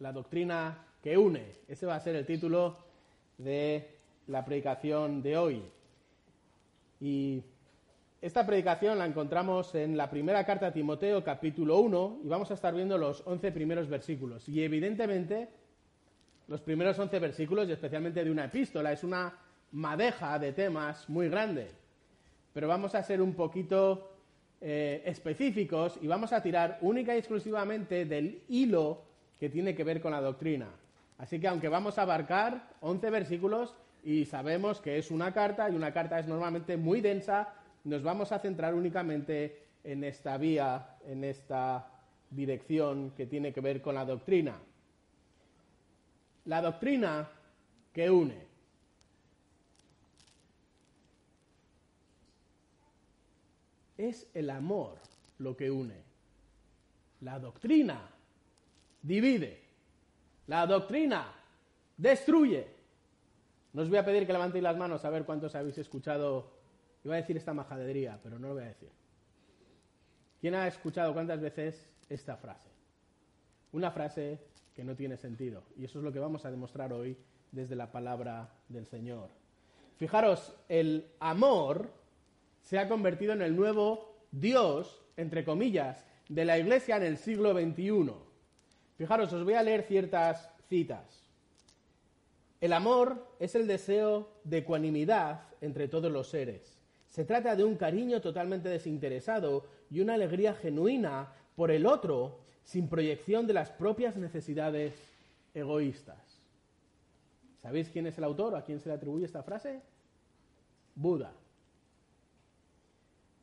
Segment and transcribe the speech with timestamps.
[0.00, 1.52] la doctrina que une.
[1.68, 2.76] Ese va a ser el título
[3.38, 5.62] de la predicación de hoy.
[7.00, 7.42] Y
[8.20, 12.54] esta predicación la encontramos en la primera carta a Timoteo, capítulo 1, y vamos a
[12.54, 14.48] estar viendo los 11 primeros versículos.
[14.48, 15.48] Y evidentemente,
[16.48, 19.38] los primeros 11 versículos, y especialmente de una epístola, es una
[19.72, 21.70] madeja de temas muy grande.
[22.52, 24.10] Pero vamos a ser un poquito
[24.60, 29.05] eh, específicos y vamos a tirar única y exclusivamente del hilo
[29.38, 30.68] que tiene que ver con la doctrina.
[31.18, 33.74] Así que aunque vamos a abarcar 11 versículos
[34.04, 38.32] y sabemos que es una carta y una carta es normalmente muy densa, nos vamos
[38.32, 41.88] a centrar únicamente en esta vía, en esta
[42.30, 44.58] dirección que tiene que ver con la doctrina.
[46.44, 47.28] La doctrina
[47.92, 48.46] que une.
[53.96, 54.98] Es el amor
[55.38, 56.02] lo que une.
[57.20, 58.15] La doctrina
[59.06, 59.62] divide.
[60.46, 61.32] La doctrina
[61.96, 62.66] destruye.
[63.72, 66.50] No os voy a pedir que levantéis las manos a ver cuántos habéis escuchado.
[67.04, 68.90] Iba a decir esta majadería, pero no lo voy a decir.
[70.40, 72.68] ¿Quién ha escuchado cuántas veces esta frase?
[73.72, 74.40] Una frase
[74.74, 75.62] que no tiene sentido.
[75.76, 77.16] Y eso es lo que vamos a demostrar hoy
[77.52, 79.30] desde la palabra del Señor.
[79.96, 81.90] Fijaros, el amor
[82.60, 87.52] se ha convertido en el nuevo Dios, entre comillas, de la Iglesia en el siglo
[87.52, 88.25] XXI.
[88.96, 91.26] Fijaros, os voy a leer ciertas citas.
[92.60, 96.78] El amor es el deseo de ecuanimidad entre todos los seres.
[97.06, 102.88] Se trata de un cariño totalmente desinteresado y una alegría genuina por el otro sin
[102.88, 104.94] proyección de las propias necesidades
[105.54, 106.18] egoístas.
[107.62, 109.80] ¿Sabéis quién es el autor o a quién se le atribuye esta frase?
[110.94, 111.32] Buda.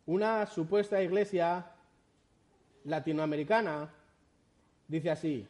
[0.06, 1.66] Una supuesta iglesia
[2.84, 3.90] latinoamericana
[4.94, 5.48] dice así,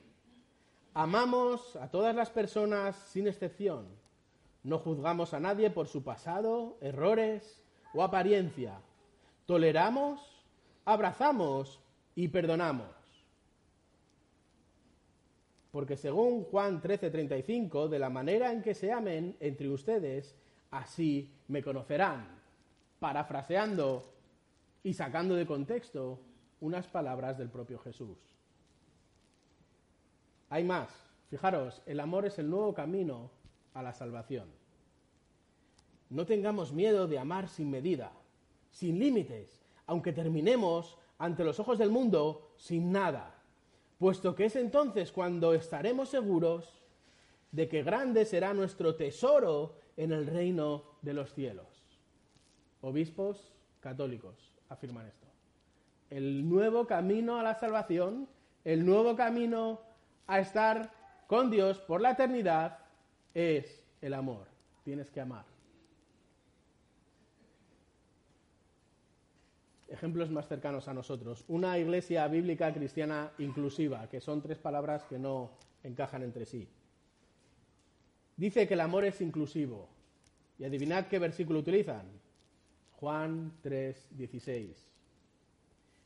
[0.93, 3.85] amamos a todas las personas sin excepción,
[4.63, 7.61] no juzgamos a nadie por su pasado, errores
[7.93, 8.79] o apariencia,
[9.45, 10.45] toleramos,
[10.85, 11.81] abrazamos
[12.15, 12.87] y perdonamos.
[15.71, 20.37] Porque según Juan 13:35, de la manera en que se amen entre ustedes,
[20.71, 22.41] así me conocerán.
[22.99, 24.09] Parafraseando
[24.83, 26.21] y sacando de contexto
[26.61, 28.32] unas palabras del propio Jesús.
[30.53, 30.87] Hay más.
[31.31, 33.31] Fijaros, el amor es el nuevo camino
[33.73, 34.47] a la salvación.
[36.11, 38.11] No tengamos miedo de amar sin medida,
[38.69, 43.33] sin límites, aunque terminemos ante los ojos del mundo sin nada,
[43.97, 46.85] puesto que es entonces cuando estaremos seguros
[47.51, 51.65] de que grande será nuestro tesoro en el reino de los cielos.
[52.81, 55.25] Obispos católicos afirman esto.
[56.11, 58.27] El nuevo camino a la salvación,
[58.63, 59.92] el nuevo camino
[60.27, 60.91] a estar
[61.27, 62.79] con Dios por la eternidad
[63.33, 64.47] es el amor.
[64.83, 65.45] Tienes que amar.
[69.87, 71.43] Ejemplos más cercanos a nosotros.
[71.47, 75.51] Una iglesia bíblica cristiana inclusiva, que son tres palabras que no
[75.83, 76.67] encajan entre sí.
[78.35, 79.87] Dice que el amor es inclusivo.
[80.57, 82.05] Y adivinad qué versículo utilizan.
[82.99, 84.89] Juan 3:16.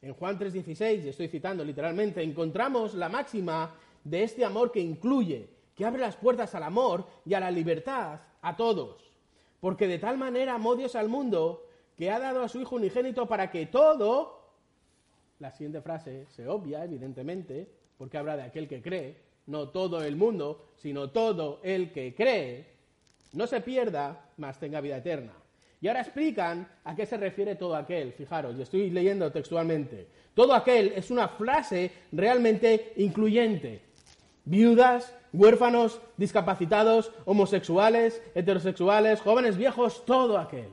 [0.02, 3.74] En Juan 3:16, y estoy citando literalmente, encontramos la máxima
[4.10, 8.20] de este amor que incluye, que abre las puertas al amor y a la libertad
[8.42, 9.04] a todos.
[9.60, 11.66] Porque de tal manera amó Dios al mundo
[11.98, 14.54] que ha dado a su Hijo unigénito para que todo,
[15.40, 20.16] la siguiente frase se obvia, evidentemente, porque habla de aquel que cree, no todo el
[20.16, 22.66] mundo, sino todo el que cree,
[23.34, 25.34] no se pierda, mas tenga vida eterna.
[25.82, 28.14] Y ahora explican a qué se refiere todo aquel.
[28.14, 30.08] Fijaros, y estoy leyendo textualmente.
[30.34, 33.87] Todo aquel es una frase realmente incluyente
[34.48, 40.70] viudas, huérfanos, discapacitados, homosexuales, heterosexuales, jóvenes, viejos, todo aquel.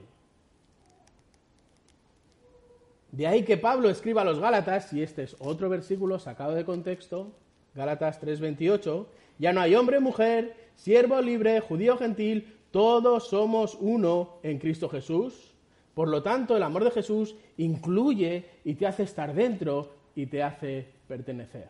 [3.10, 6.64] De ahí que Pablo escriba a los Gálatas, y este es otro versículo sacado de
[6.64, 7.32] contexto,
[7.74, 9.06] Gálatas 3:28,
[9.38, 15.52] ya no hay hombre, mujer, siervo libre, judío, gentil, todos somos uno en Cristo Jesús.
[15.94, 20.42] Por lo tanto, el amor de Jesús incluye y te hace estar dentro y te
[20.42, 21.68] hace pertenecer.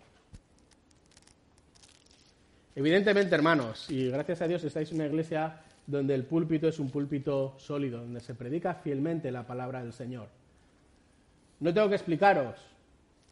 [2.76, 6.90] Evidentemente, hermanos, y gracias a Dios estáis en una iglesia donde el púlpito es un
[6.90, 10.28] púlpito sólido, donde se predica fielmente la palabra del Señor.
[11.60, 12.56] No tengo que explicaros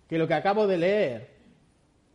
[0.09, 1.31] que lo que acabo de leer,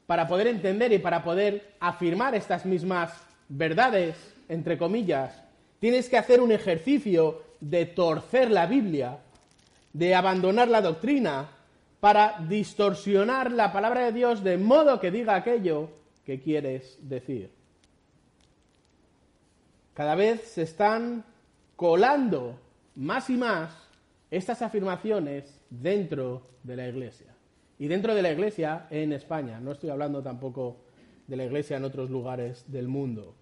[0.05, 3.11] para poder entender y para poder afirmar estas mismas
[3.49, 4.15] verdades,
[4.47, 5.43] entre comillas,
[5.79, 9.17] tienes que hacer un ejercicio de torcer la Biblia,
[9.91, 11.49] de abandonar la doctrina,
[11.99, 15.89] para distorsionar la palabra de Dios de modo que diga aquello
[16.27, 17.49] ¿qué quieres decir?
[19.93, 21.23] Cada vez se están
[21.77, 22.59] colando
[22.95, 23.71] más y más
[24.29, 27.33] estas afirmaciones dentro de la Iglesia.
[27.79, 29.61] Y dentro de la Iglesia en España.
[29.61, 30.81] No estoy hablando tampoco
[31.27, 33.33] de la Iglesia en otros lugares del mundo.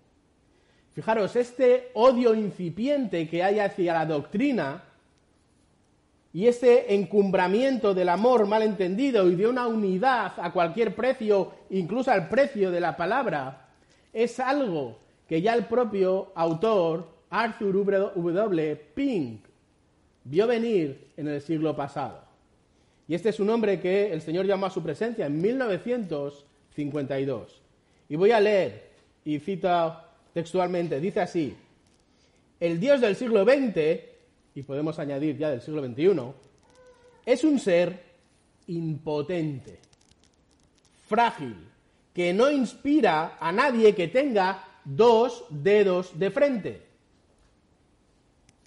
[0.94, 4.84] Fijaros, este odio incipiente que hay hacia la doctrina
[6.36, 12.28] y ese encumbramiento del amor malentendido y de una unidad a cualquier precio, incluso al
[12.28, 13.70] precio de la palabra,
[14.12, 15.00] es algo
[15.30, 18.76] que ya el propio autor Arthur W.
[18.94, 19.46] Pink
[20.26, 22.20] vio venir en el siglo pasado.
[23.08, 27.62] Y este es un hombre que el Señor llamó a su presencia en 1952.
[28.10, 28.90] Y voy a leer,
[29.24, 31.56] y cita textualmente, dice así,
[32.60, 34.15] el Dios del siglo XX,
[34.56, 36.34] y podemos añadir ya del siglo XXI,
[37.26, 38.02] es un ser
[38.68, 39.80] impotente,
[41.08, 41.56] frágil,
[42.14, 46.82] que no inspira a nadie que tenga dos dedos de frente.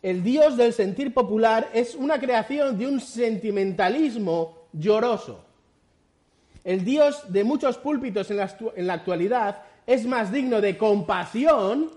[0.02, 5.44] El Dios del sentir popular es una creación de un sentimentalismo lloroso.
[6.62, 8.36] El Dios de muchos púlpitos en
[8.86, 11.90] la, actualidad es más digno de compasión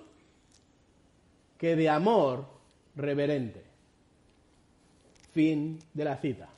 [1.57, 2.45] que de amor
[2.95, 3.70] reverente.
[5.33, 6.49] Fin de la cita.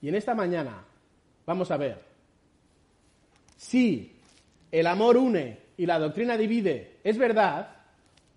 [0.00, 0.84] Y en esta mañana
[1.46, 2.02] vamos a ver
[3.56, 4.12] si
[4.72, 7.76] el amor une y la doctrina divide es verdad,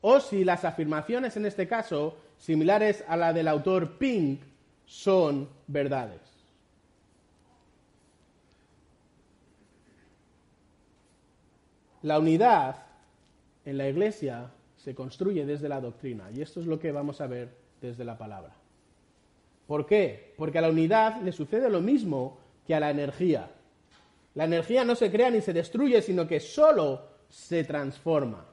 [0.01, 4.41] o si las afirmaciones en este caso, similares a la del autor Pink,
[4.85, 6.21] son verdades.
[12.03, 12.83] La unidad
[13.65, 14.51] en la iglesia
[14.85, 17.49] se construye desde la doctrina y esto es lo que vamos a ver
[17.81, 18.53] desde la palabra.
[19.65, 20.35] ¿Por qué?
[20.37, 22.37] Porque a la unidad le sucede lo mismo
[22.67, 23.49] que a la energía.
[24.35, 28.45] La energía no se crea ni se destruye, sino que solo se transforma.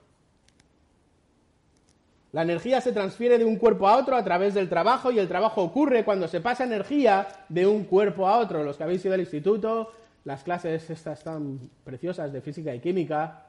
[2.32, 5.28] La energía se transfiere de un cuerpo a otro a través del trabajo y el
[5.28, 8.64] trabajo ocurre cuando se pasa energía de un cuerpo a otro.
[8.64, 9.92] Los que habéis ido al instituto,
[10.24, 13.48] las clases estas tan preciosas de física y química,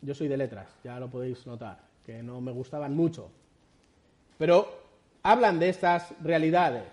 [0.00, 3.30] yo soy de letras, ya lo podéis notar, que no me gustaban mucho.
[4.38, 4.66] Pero
[5.22, 6.88] hablan de estas realidades.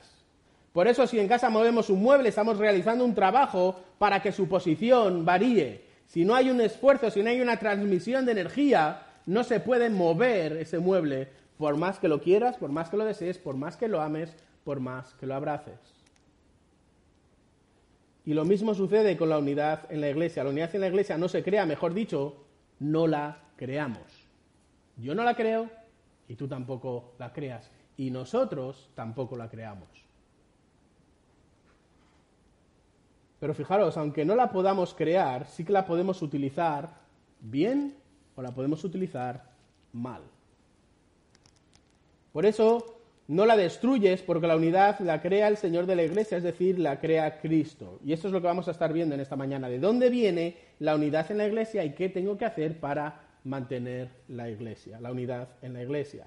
[0.73, 4.49] Por eso si en casa movemos un mueble, estamos realizando un trabajo para que su
[4.49, 5.85] posición varíe.
[6.05, 9.89] Si no hay un esfuerzo, si no hay una transmisión de energía, no se puede
[9.89, 13.77] mover ese mueble por más que lo quieras, por más que lo desees, por más
[13.77, 14.35] que lo ames,
[14.65, 15.79] por más que lo abraces.
[18.25, 20.43] Y lo mismo sucede con la unidad en la iglesia.
[20.43, 22.35] La unidad en la iglesia no se crea, mejor dicho,
[22.79, 24.14] no la creamos.
[24.97, 25.69] Yo no la creo
[26.27, 27.69] y tú tampoco la creas.
[27.97, 29.89] Y nosotros tampoco la creamos.
[33.39, 36.89] Pero fijaros, aunque no la podamos crear, sí que la podemos utilizar
[37.41, 37.95] bien
[38.35, 39.43] o la podemos utilizar
[39.93, 40.21] mal.
[42.33, 42.95] Por eso
[43.27, 46.79] no la destruyes porque la unidad la crea el Señor de la Iglesia, es decir,
[46.79, 47.99] la crea Cristo.
[48.03, 49.69] Y esto es lo que vamos a estar viendo en esta mañana.
[49.69, 54.09] ¿De dónde viene la unidad en la Iglesia y qué tengo que hacer para mantener
[54.27, 56.25] la Iglesia, la unidad en la Iglesia?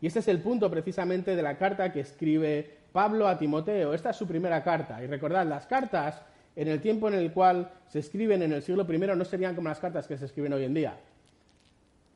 [0.00, 3.94] Y este es el punto precisamente de la carta que escribe Pablo a Timoteo.
[3.94, 5.02] Esta es su primera carta.
[5.02, 6.22] Y recordad, las cartas
[6.54, 9.68] en el tiempo en el cual se escriben en el siglo I no serían como
[9.68, 10.96] las cartas que se escriben hoy en día.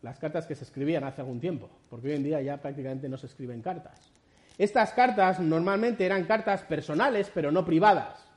[0.03, 3.17] Las cartas que se escribían hace algún tiempo, porque hoy en día ya prácticamente no
[3.17, 4.11] se escriben cartas.
[4.59, 8.32] Estas cartas normalmente eran cartas personales, pero no privadas.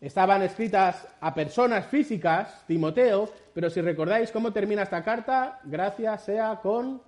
[0.00, 6.60] Estaban escritas a personas físicas, Timoteo, pero si recordáis cómo termina esta carta, gracias sea
[6.62, 7.00] con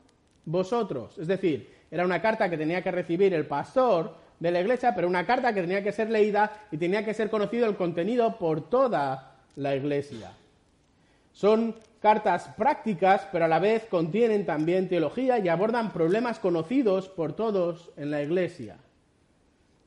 [0.44, 1.18] vosotros.
[1.18, 5.08] Es decir, era una carta que tenía que recibir el pastor de la iglesia, pero
[5.08, 8.70] una carta que tenía que ser leída y tenía que ser conocido el contenido por
[8.70, 10.32] toda la iglesia.
[11.32, 17.34] Son cartas prácticas, pero a la vez contienen también teología y abordan problemas conocidos por
[17.34, 18.76] todos en la Iglesia.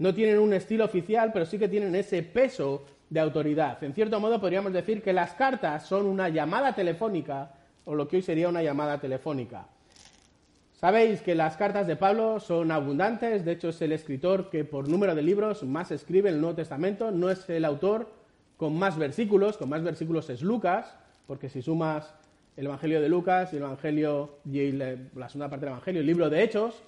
[0.01, 3.84] No tienen un estilo oficial, pero sí que tienen ese peso de autoridad.
[3.84, 7.51] En cierto modo podríamos decir que las cartas son una llamada telefónica,
[7.86, 9.67] o lo que hoy sería una llamada telefónica.
[10.74, 14.89] Sabéis que las cartas de Pablo son abundantes, de hecho es el escritor que por
[14.89, 18.10] número de libros más escribe en el Nuevo Testamento, no es el autor
[18.58, 20.96] con más versículos, con más versículos es Lucas,
[21.27, 22.12] porque si sumas
[22.58, 26.27] el Evangelio de Lucas y el Evangelio y la segunda parte del Evangelio, el libro
[26.27, 26.81] de Hechos,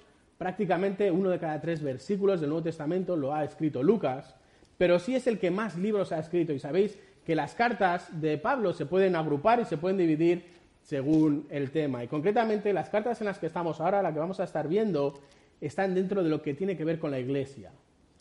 [0.44, 4.34] prácticamente uno de cada tres versículos del Nuevo Testamento lo ha escrito Lucas,
[4.76, 8.36] pero sí es el que más libros ha escrito y sabéis que las cartas de
[8.36, 10.44] Pablo se pueden agrupar y se pueden dividir
[10.82, 12.04] según el tema.
[12.04, 15.18] Y concretamente las cartas en las que estamos ahora, la que vamos a estar viendo,
[15.62, 17.70] están dentro de lo que tiene que ver con la iglesia.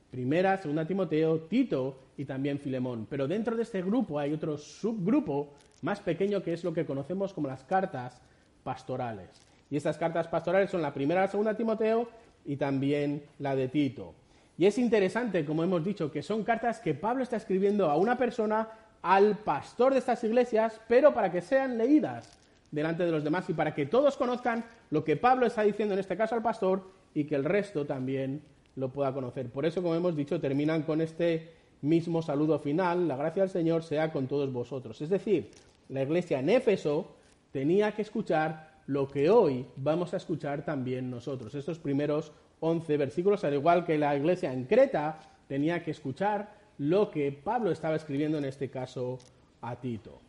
[0.10, 3.06] Primera, Segunda Timoteo, Tito y también Filemón.
[3.10, 7.34] Pero dentro de este grupo hay otro subgrupo más pequeño que es lo que conocemos
[7.34, 8.22] como las cartas
[8.64, 9.42] pastorales.
[9.74, 12.08] Y estas cartas pastorales son la primera, la segunda Timoteo
[12.46, 14.14] y también la de Tito.
[14.56, 18.16] Y es interesante, como hemos dicho, que son cartas que Pablo está escribiendo a una
[18.16, 18.70] persona,
[19.02, 22.38] al pastor de estas iglesias, pero para que sean leídas
[22.70, 26.02] delante de los demás y para que todos conozcan lo que Pablo está diciendo en
[26.02, 28.44] este caso al pastor y que el resto también
[28.76, 29.50] lo pueda conocer.
[29.50, 31.50] Por eso, como hemos dicho, terminan con este
[31.82, 35.02] mismo saludo final, la gracia del Señor sea con todos vosotros.
[35.02, 35.50] Es decir,
[35.90, 37.16] la iglesia en Éfeso
[37.52, 41.56] tenía que escuchar lo que hoy vamos a escuchar también nosotros.
[41.56, 47.10] Estos primeros 11 versículos, al igual que la iglesia en Creta tenía que escuchar lo
[47.12, 49.20] que Pablo estaba escribiendo en este caso
[49.62, 50.20] a Tito.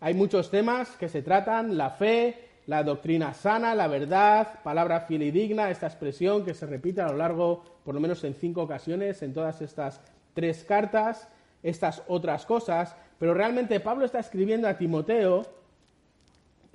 [0.00, 5.22] Hay muchos temas que se tratan, la fe, la doctrina sana, la verdad, palabra fiel
[5.22, 8.62] y digna, esta expresión que se repite a lo largo, por lo menos en cinco
[8.62, 10.00] ocasiones, en todas estas
[10.34, 11.28] tres cartas,
[11.62, 15.46] estas otras cosas, pero realmente Pablo está escribiendo a Timoteo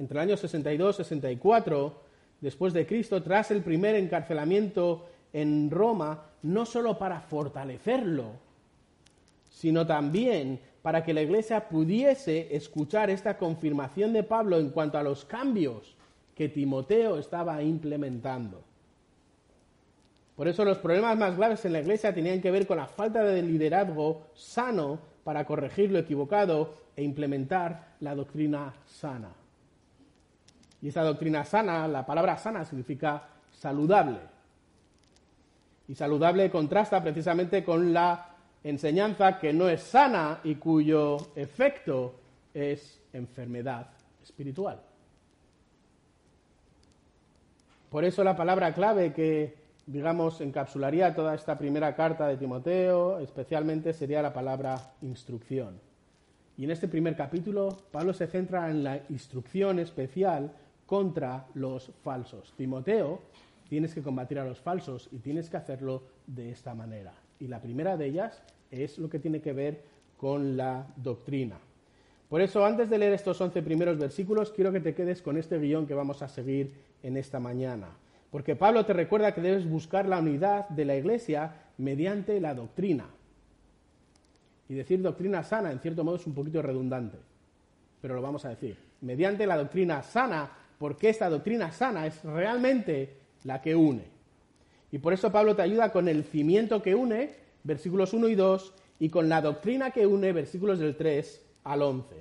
[0.02, 1.94] entre el año 62 y 64
[2.42, 8.32] después de Cristo, tras el primer encarcelamiento en Roma, no solo para fortalecerlo,
[9.52, 15.04] sino también para que la iglesia pudiese escuchar esta confirmación de Pablo en cuanto a
[15.04, 15.96] los cambios
[16.34, 18.64] que Timoteo estaba implementando.
[20.36, 23.24] Por eso los problemas más graves en la iglesia tenían que ver con la falta
[23.24, 29.41] de liderazgo sano para corregir lo equivocado e implementar la doctrina sana.
[30.82, 34.20] Y esa doctrina sana, la palabra sana significa saludable.
[35.88, 38.30] Y saludable contrasta precisamente con la
[38.64, 42.16] enseñanza que no es sana y cuyo efecto
[42.54, 43.88] es enfermedad
[44.24, 44.80] espiritual.
[47.90, 49.54] Por eso la palabra clave que,
[49.86, 55.78] digamos, encapsularía toda esta primera carta de Timoteo, especialmente sería la palabra instrucción.
[56.58, 60.54] Y en este primer capítulo, Pablo se centra en la instrucción especial
[60.92, 62.54] contra los falsos.
[62.58, 63.22] Timoteo,
[63.70, 67.14] tienes que combatir a los falsos y tienes que hacerlo de esta manera.
[67.40, 69.86] Y la primera de ellas es lo que tiene que ver
[70.18, 71.58] con la doctrina.
[72.28, 75.60] Por eso, antes de leer estos once primeros versículos, quiero que te quedes con este
[75.60, 77.88] guion que vamos a seguir en esta mañana.
[78.30, 83.06] Porque Pablo te recuerda que debes buscar la unidad de la iglesia mediante la doctrina.
[84.68, 87.18] Y decir doctrina sana, en cierto modo, es un poquito redundante,
[88.02, 88.76] pero lo vamos a decir.
[89.00, 94.06] Mediante la doctrina sana, porque esta doctrina sana es realmente la que une.
[94.92, 98.74] Y por eso Pablo te ayuda con el cimiento que une, versículos 1 y 2,
[98.98, 102.16] y con la doctrina que une, versículos del 3 al 11.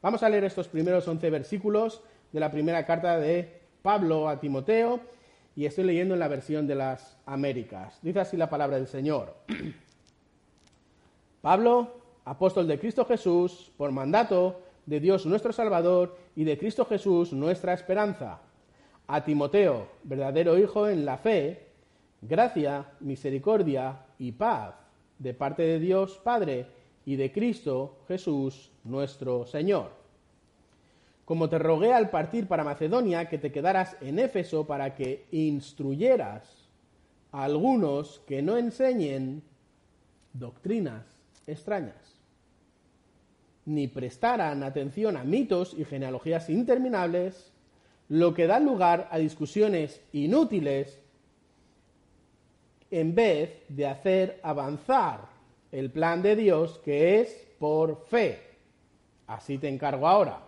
[0.00, 2.00] Vamos a leer estos primeros 11 versículos
[2.32, 4.98] de la primera carta de Pablo a Timoteo,
[5.54, 7.98] y estoy leyendo en la versión de las Américas.
[8.00, 9.36] Dice así la palabra del Señor.
[11.42, 17.32] Pablo, apóstol de Cristo Jesús, por mandato de Dios nuestro Salvador y de Cristo Jesús
[17.32, 18.40] nuestra esperanza.
[19.06, 21.66] A Timoteo, verdadero hijo en la fe,
[22.22, 24.74] gracia, misericordia y paz
[25.18, 26.66] de parte de Dios Padre
[27.04, 30.06] y de Cristo Jesús nuestro Señor
[31.26, 36.68] como te rogué al partir para Macedonia que te quedaras en Éfeso para que instruyeras
[37.32, 39.42] a algunos que no enseñen
[40.32, 41.04] doctrinas
[41.48, 42.15] extrañas,
[43.66, 47.52] ni prestaran atención a mitos y genealogías interminables,
[48.08, 51.00] lo que da lugar a discusiones inútiles
[52.90, 55.28] en vez de hacer avanzar
[55.72, 58.40] el plan de Dios que es por fe.
[59.26, 60.40] Así te encargo ahora.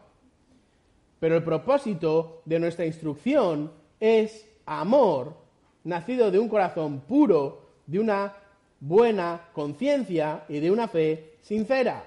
[1.19, 5.37] Pero el propósito de nuestra instrucción es amor,
[5.83, 8.37] nacido de un corazón puro, de una
[8.79, 12.05] buena conciencia y de una fe sincera.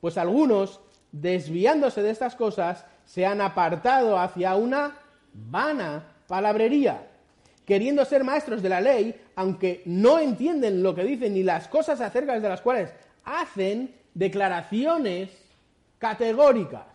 [0.00, 0.80] Pues algunos,
[1.12, 4.96] desviándose de estas cosas, se han apartado hacia una
[5.32, 7.06] vana palabrería,
[7.64, 12.00] queriendo ser maestros de la ley, aunque no entienden lo que dicen ni las cosas
[12.00, 12.90] acerca de las cuales
[13.24, 15.30] hacen declaraciones
[15.98, 16.86] categóricas.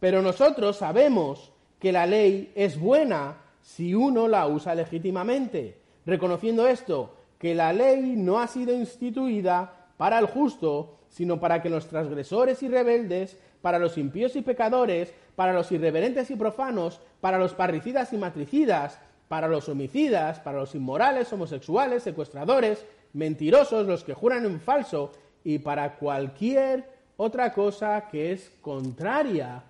[0.00, 7.14] Pero nosotros sabemos que la ley es buena si uno la usa legítimamente, reconociendo esto,
[7.38, 12.62] que la ley no ha sido instituida para el justo, sino para que los transgresores
[12.62, 18.12] y rebeldes, para los impíos y pecadores, para los irreverentes y profanos, para los parricidas
[18.14, 24.60] y matricidas, para los homicidas, para los inmorales, homosexuales, secuestradores, mentirosos, los que juran en
[24.60, 25.12] falso,
[25.44, 29.62] y para cualquier otra cosa que es contraria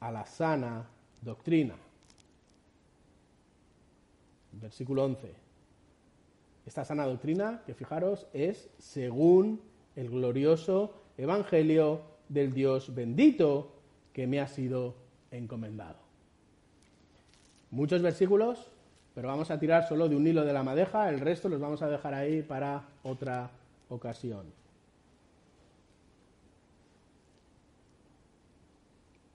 [0.00, 0.88] a la sana
[1.20, 1.74] doctrina.
[4.52, 5.43] Versículo 11.
[6.66, 9.60] Esta sana doctrina, que fijaros, es según
[9.96, 13.72] el glorioso Evangelio del Dios bendito
[14.12, 14.96] que me ha sido
[15.30, 15.98] encomendado.
[17.70, 18.70] Muchos versículos,
[19.14, 21.82] pero vamos a tirar solo de un hilo de la madeja, el resto los vamos
[21.82, 23.50] a dejar ahí para otra
[23.88, 24.46] ocasión.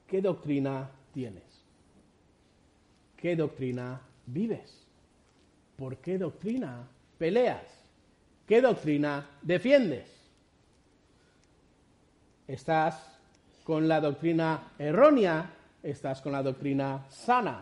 [0.07, 1.43] ¿Qué doctrina tienes?
[3.15, 4.87] ¿Qué doctrina vives?
[5.77, 6.87] ¿Por qué doctrina
[7.19, 7.61] peleas?
[8.47, 10.07] ¿Qué doctrina defiendes?
[12.47, 13.19] ¿Estás
[13.63, 15.51] con la doctrina errónea?
[15.83, 17.61] ¿Estás con la doctrina sana?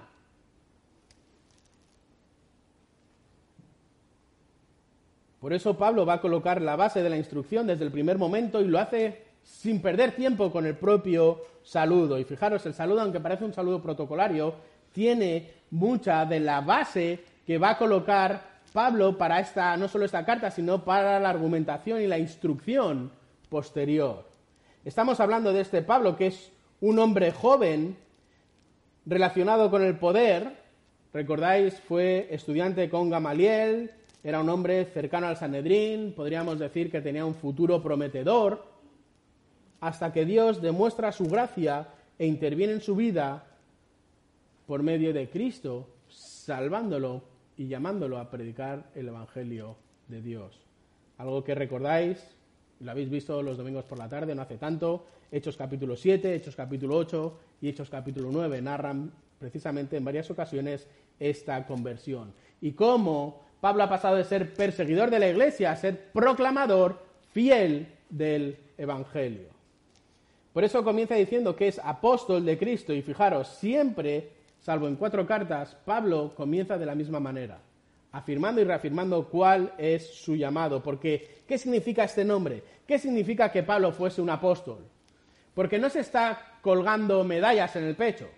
[5.42, 8.62] Por eso Pablo va a colocar la base de la instrucción desde el primer momento
[8.62, 12.18] y lo hace sin perder tiempo con el propio saludo.
[12.18, 14.56] Y fijaros, el saludo, aunque parece un saludo protocolario,
[14.94, 18.47] tiene mucha de la base que va a colocar
[18.78, 23.12] Pablo para esta, no solo esta carta, sino para la argumentación y la instrucción
[23.50, 24.28] posterior.
[24.86, 27.98] Estamos hablando de este Pablo, que es un hombre joven
[29.04, 30.62] relacionado con el poder.
[31.12, 33.90] Recordáis, fue estudiante con Gamaliel,
[34.24, 38.64] era un hombre cercano al Sanedrín, podríamos decir que tenía un futuro prometedor,
[39.80, 41.88] hasta que Dios demuestra su gracia
[42.20, 43.44] e interviene en su vida
[44.68, 49.76] por medio de Cristo, salvándolo y llamándolo a predicar el Evangelio
[50.08, 50.60] de Dios.
[51.18, 52.24] Algo que recordáis,
[52.80, 56.56] lo habéis visto los domingos por la tarde, no hace tanto, Hechos capítulo 7, Hechos
[56.56, 60.88] capítulo 8 y Hechos capítulo 9 narran precisamente en varias ocasiones
[61.20, 62.34] esta conversión.
[62.62, 67.88] Y cómo Pablo ha pasado de ser perseguidor de la iglesia a ser proclamador fiel
[68.10, 69.50] del Evangelio.
[70.54, 75.26] Por eso comienza diciendo que es apóstol de Cristo y fijaros, siempre, salvo en cuatro
[75.26, 77.60] cartas, Pablo comienza de la misma manera,
[78.12, 80.82] afirmando y reafirmando cuál es su llamado.
[80.82, 82.64] Porque, ¿qué significa este nombre?
[82.86, 84.86] ¿Qué significa que Pablo fuese un apóstol?
[85.54, 88.30] Porque no se está colgando medallas en el pecho.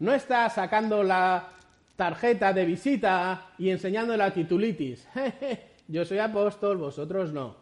[0.00, 1.50] No está sacando la
[1.96, 5.08] tarjeta de visita y enseñando la titulitis.
[5.88, 7.56] Yo soy apóstol, vosotros no.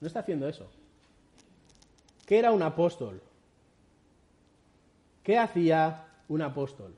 [0.00, 0.70] No está haciendo eso.
[2.26, 3.22] ¿Qué era un apóstol?
[5.24, 6.94] ¿Qué hacía un apóstol?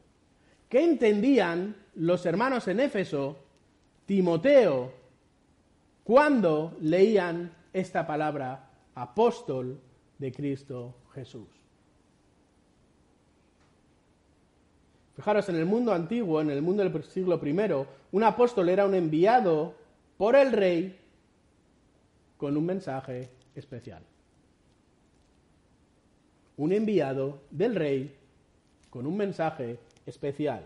[0.68, 3.36] ¿Qué entendían los hermanos en Éfeso,
[4.04, 4.92] Timoteo,
[6.02, 9.80] cuando leían esta palabra apóstol
[10.18, 11.48] de Cristo Jesús?
[15.14, 18.94] Fijaros, en el mundo antiguo, en el mundo del siglo I, un apóstol era un
[18.94, 19.74] enviado
[20.18, 20.98] por el rey
[22.36, 24.02] con un mensaje especial.
[26.56, 28.14] Un enviado del rey
[28.90, 30.62] con un mensaje especial.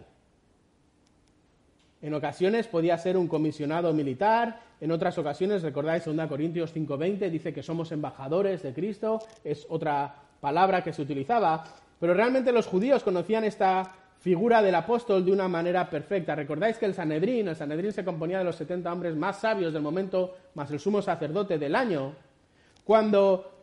[2.03, 7.53] En ocasiones podía ser un comisionado militar, en otras ocasiones, recordáis 2 Corintios 5:20, dice
[7.53, 11.65] que somos embajadores de Cristo, es otra palabra que se utilizaba,
[11.99, 16.35] pero realmente los judíos conocían esta figura del apóstol de una manera perfecta.
[16.35, 19.83] Recordáis que el Sanedrín, el Sanedrín se componía de los 70 hombres más sabios del
[19.83, 22.15] momento, más el sumo sacerdote del año.
[22.85, 23.60] Cuando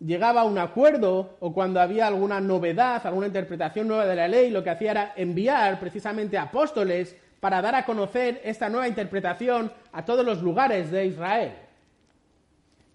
[0.00, 4.50] llegaba a un acuerdo o cuando había alguna novedad, alguna interpretación nueva de la ley,
[4.50, 10.04] lo que hacía era enviar precisamente apóstoles para dar a conocer esta nueva interpretación a
[10.04, 11.52] todos los lugares de Israel.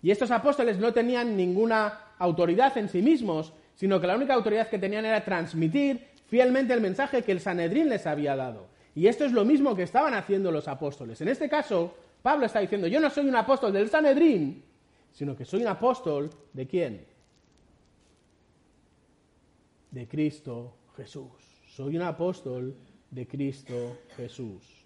[0.01, 4.67] Y estos apóstoles no tenían ninguna autoridad en sí mismos, sino que la única autoridad
[4.67, 8.67] que tenían era transmitir fielmente el mensaje que el Sanedrín les había dado.
[8.95, 11.19] Y esto es lo mismo que estaban haciendo los apóstoles.
[11.21, 14.63] En este caso, Pablo está diciendo, yo no soy un apóstol del Sanedrín,
[15.13, 17.05] sino que soy un apóstol de quién?
[19.91, 21.29] De Cristo Jesús.
[21.67, 22.75] Soy un apóstol
[23.11, 24.83] de Cristo Jesús.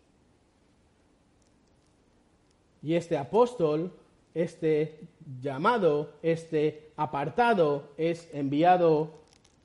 [2.84, 3.92] Y este apóstol,
[4.34, 5.00] este
[5.42, 9.12] llamado, este apartado es enviado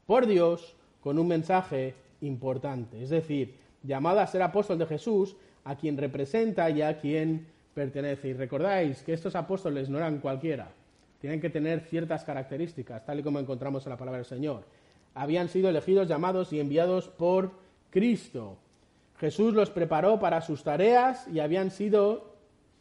[0.07, 5.77] por Dios con un mensaje importante, es decir, llamado a ser apóstol de Jesús, a
[5.77, 8.29] quien representa y a quien pertenece.
[8.29, 10.69] Y recordáis que estos apóstoles no eran cualquiera,
[11.21, 14.65] tienen que tener ciertas características, tal y como encontramos en la palabra del Señor.
[15.15, 17.53] Habían sido elegidos, llamados y enviados por
[17.91, 18.57] Cristo.
[19.19, 22.35] Jesús los preparó para sus tareas y habían sido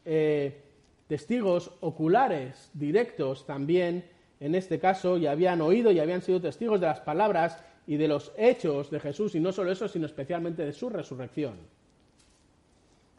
[0.05, 0.61] eh,
[1.07, 4.05] testigos oculares, directos también
[4.39, 8.07] en este caso, y habían oído y habían sido testigos de las palabras y de
[8.07, 11.55] los hechos de Jesús, y no solo eso, sino especialmente de su resurrección.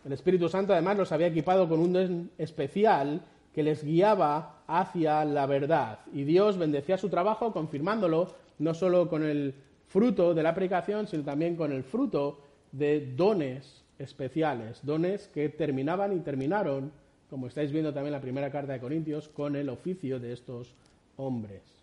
[0.05, 3.21] El Espíritu Santo además los había equipado con un don especial
[3.55, 6.01] que les guiaba hacia la verdad.
[6.13, 9.55] Y Dios bendecía su trabajo confirmándolo no solo con el
[9.87, 12.41] fruto de la aplicación, sino también con el fruto
[12.73, 16.91] de dones especiales, dones que terminaban y terminaron,
[17.29, 20.75] como estáis viendo también en la primera carta de Corintios, con el oficio de estos
[21.17, 21.82] hombres.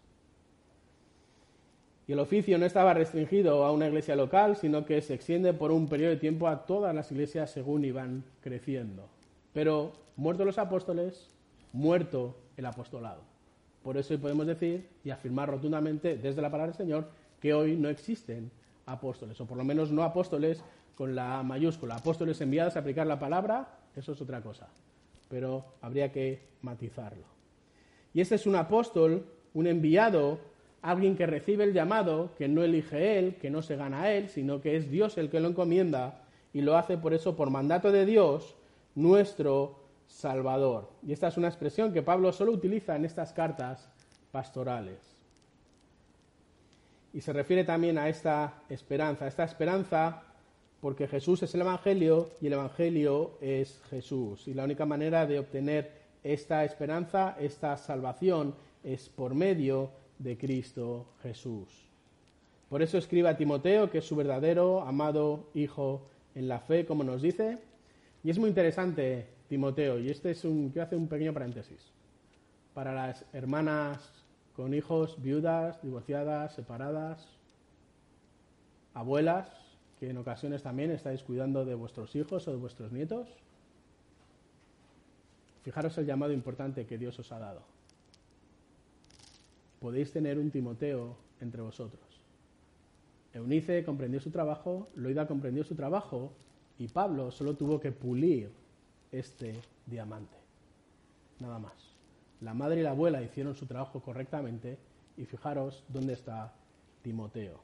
[2.10, 5.72] Y el oficio no estaba restringido a una iglesia local, sino que se extiende por
[5.72, 9.08] un periodo de tiempo a todas las iglesias según iban creciendo.
[9.54, 11.30] Pero muertos los apóstoles,
[11.72, 13.22] muerto el apostolado.
[13.84, 17.76] Por eso hoy podemos decir y afirmar rotundamente desde la palabra del Señor que hoy
[17.76, 18.50] no existen
[18.88, 20.64] apóstoles, o por lo menos no apóstoles
[20.96, 21.98] con la mayúscula.
[21.98, 24.68] Apóstoles enviados a aplicar la palabra, eso es otra cosa,
[25.30, 27.26] pero habría que matizarlo.
[28.16, 30.49] Y este es un apóstol, un enviado,
[30.82, 34.62] alguien que recibe el llamado, que no elige él, que no se gana él, sino
[34.62, 36.22] que es Dios el que lo encomienda
[36.54, 38.56] y lo hace por eso por mandato de Dios,
[38.96, 40.90] nuestro Salvador.
[41.06, 43.90] Y esta es una expresión que Pablo solo utiliza en estas cartas
[44.32, 45.00] pastorales.
[47.14, 50.24] Y se refiere también a esta esperanza, esta esperanza
[50.82, 54.48] porque Jesús es el Evangelio y el Evangelio es Jesús.
[54.48, 55.92] Y la única manera de obtener
[56.24, 59.90] esta esperanza, esta salvación, es por medio
[60.20, 61.90] de Cristo Jesús.
[62.70, 67.04] Por eso escribe a Timoteo, que es su verdadero, amado hijo en la fe, como
[67.04, 67.58] nos dice.
[68.24, 71.92] Y es muy interesante, Timoteo, y este es un, quiero hacer un pequeño paréntesis.
[72.76, 74.12] Para las hermanas
[74.56, 77.28] con hijos, viudas, divorciadas, separadas,
[78.94, 79.50] abuelas,
[80.00, 83.28] que en ocasiones también estáis cuidando de vuestros hijos o de vuestros nietos.
[85.64, 87.79] Fijaros el llamado importante que Dios os ha dado.
[89.80, 92.04] Podéis tener un Timoteo entre vosotros.
[93.34, 96.34] Eunice comprendió su trabajo, Loida comprendió su trabajo
[96.78, 98.50] y Pablo solo tuvo que pulir
[99.12, 99.54] este
[99.86, 100.36] diamante.
[101.40, 101.74] Nada más.
[102.42, 104.78] La madre y la abuela hicieron su trabajo correctamente
[105.18, 106.54] y fijaros dónde está
[107.02, 107.62] Timoteo.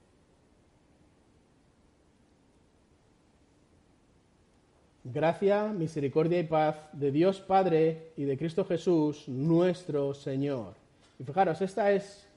[5.06, 10.85] Gracia, misericordia y paz de Dios Padre y de Cristo Jesús, nuestro Señor.
[11.19, 12.28] Y fijaros, esta es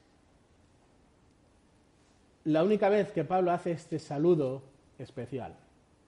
[2.45, 4.63] la única vez que Pablo hace este saludo
[4.99, 5.55] especial.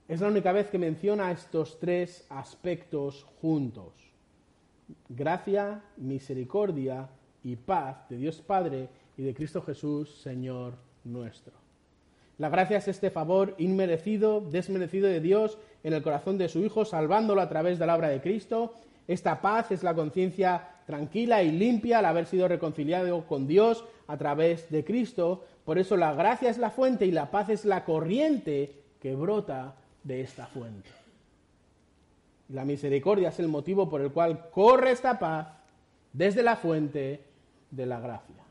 [0.08, 3.92] Es la única vez que menciona estos tres aspectos juntos.
[5.08, 7.08] Gracia, misericordia
[7.44, 11.52] y paz de Dios Padre y de Cristo Jesús, Señor nuestro.
[12.38, 16.84] La gracia es este favor inmerecido, desmerecido de Dios en el corazón de su Hijo,
[16.84, 18.72] salvándolo a través de la obra de Cristo.
[19.06, 24.16] Esta paz es la conciencia tranquila y limpia al haber sido reconciliado con Dios a
[24.16, 25.44] través de Cristo.
[25.64, 29.76] Por eso la gracia es la fuente y la paz es la corriente que brota
[30.02, 30.90] de esta fuente.
[32.48, 35.48] La misericordia es el motivo por el cual corre esta paz
[36.12, 37.24] desde la fuente
[37.70, 38.42] de la gracia.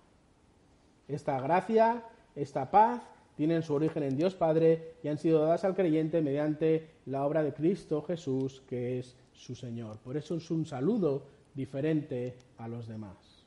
[1.08, 2.04] Esta gracia,
[2.36, 3.02] esta paz,
[3.36, 7.42] tienen su origen en Dios Padre y han sido dadas al creyente mediante la obra
[7.42, 9.98] de Cristo Jesús, que es su Señor.
[10.00, 13.46] Por eso es un saludo diferente a los demás.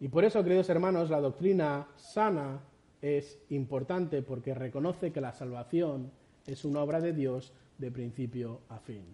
[0.00, 2.60] Y por eso, queridos hermanos, la doctrina sana
[3.02, 6.10] es importante porque reconoce que la salvación
[6.46, 9.04] es una obra de Dios de principio a fin.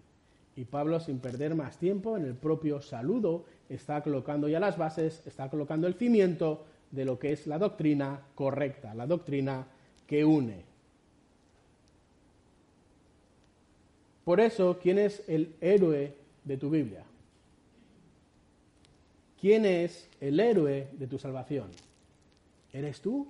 [0.55, 5.25] Y Pablo, sin perder más tiempo, en el propio saludo está colocando ya las bases,
[5.25, 9.67] está colocando el cimiento de lo que es la doctrina correcta, la doctrina
[10.07, 10.63] que une.
[14.23, 17.03] Por eso, ¿quién es el héroe de tu Biblia?
[19.39, 21.69] ¿Quién es el héroe de tu salvación?
[22.71, 23.27] ¿Eres tú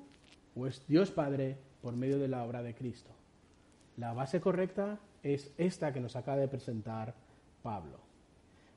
[0.56, 3.10] o es Dios Padre por medio de la obra de Cristo?
[3.98, 7.14] La base correcta es esta que nos acaba de presentar
[7.64, 8.00] Pablo.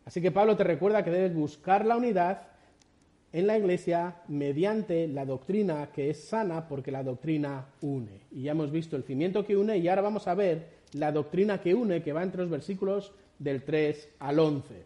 [0.05, 2.43] Así que Pablo te recuerda que debes buscar la unidad
[3.33, 8.23] en la iglesia mediante la doctrina que es sana porque la doctrina une.
[8.31, 11.61] Y ya hemos visto el cimiento que une y ahora vamos a ver la doctrina
[11.61, 14.85] que une que va entre los versículos del 3 al 11.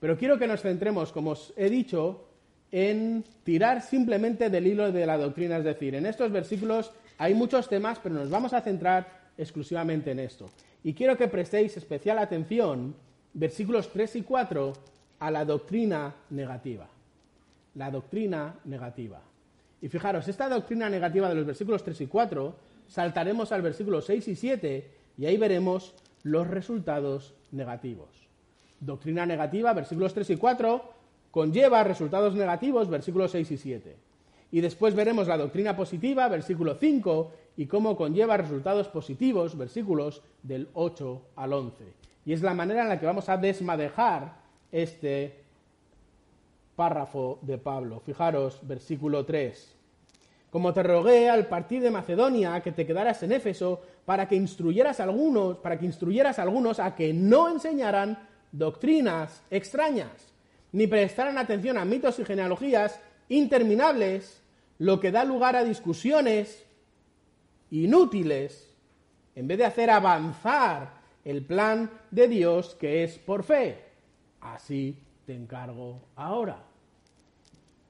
[0.00, 2.24] Pero quiero que nos centremos, como os he dicho,
[2.70, 5.58] en tirar simplemente del hilo de la doctrina.
[5.58, 10.18] Es decir, en estos versículos hay muchos temas, pero nos vamos a centrar exclusivamente en
[10.18, 10.50] esto.
[10.82, 12.94] Y quiero que prestéis especial atención,
[13.34, 14.72] versículos 3 y 4,
[15.20, 16.88] a la doctrina negativa
[17.74, 19.20] la doctrina negativa.
[19.80, 22.54] Y fijaros, esta doctrina negativa de los versículos 3 y 4,
[22.88, 28.08] saltaremos al versículo 6 y 7 y ahí veremos los resultados negativos.
[28.80, 30.92] Doctrina negativa, versículos 3 y 4,
[31.30, 33.96] conlleva resultados negativos, versículos 6 y 7.
[34.50, 40.68] Y después veremos la doctrina positiva, versículo 5, y cómo conlleva resultados positivos, versículos del
[40.74, 41.84] 8 al 11.
[42.24, 44.36] Y es la manera en la que vamos a desmadejar
[44.70, 45.42] este
[46.76, 48.00] párrafo de Pablo.
[48.00, 49.76] Fijaros, versículo 3.
[50.52, 55.00] Como te rogué al partir de Macedonia que te quedaras en Éfeso para que instruyeras
[55.00, 58.18] a algunos, para que instruyeras a algunos a que no enseñaran
[58.52, 60.10] doctrinas extrañas,
[60.72, 64.42] ni prestaran atención a mitos y genealogías interminables,
[64.76, 66.66] lo que da lugar a discusiones
[67.70, 68.74] inútiles,
[69.34, 73.86] en vez de hacer avanzar el plan de Dios que es por fe.
[74.42, 76.71] Así te encargo ahora.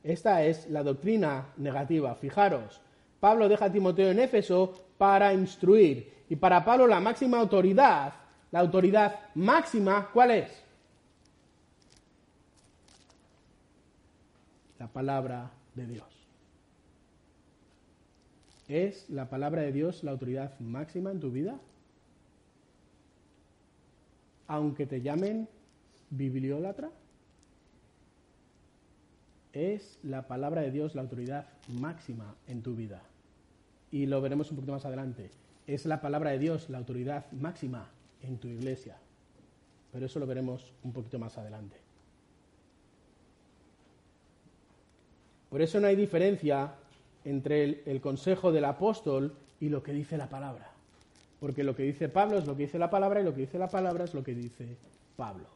[0.02, 2.14] Esta es la doctrina negativa.
[2.14, 2.80] Fijaros,
[3.20, 6.24] Pablo deja a Timoteo en Éfeso para instruir.
[6.28, 8.14] Y para Pablo la máxima autoridad,
[8.50, 10.64] la autoridad máxima, ¿cuál es?
[14.78, 16.12] La palabra de Dios.
[18.68, 21.60] ¿Es la palabra de Dios la autoridad máxima en tu vida?
[24.48, 25.48] Aunque te llamen
[26.10, 26.90] bibliólatra.
[29.52, 33.02] ¿Es la palabra de Dios la autoridad máxima en tu vida?
[33.90, 35.30] Y lo veremos un poquito más adelante.
[35.66, 37.88] Es la palabra de Dios la autoridad máxima
[38.22, 38.96] en tu iglesia.
[39.92, 41.76] Pero eso lo veremos un poquito más adelante.
[45.50, 46.72] Por eso no hay diferencia
[47.24, 50.70] entre el, consejo del apóstol y lo que dice la palabra.
[51.40, 53.58] Porque lo que dice Pablo es lo que dice la palabra y lo que dice
[53.58, 54.78] la palabra es lo que dice
[55.14, 55.48] Pablo.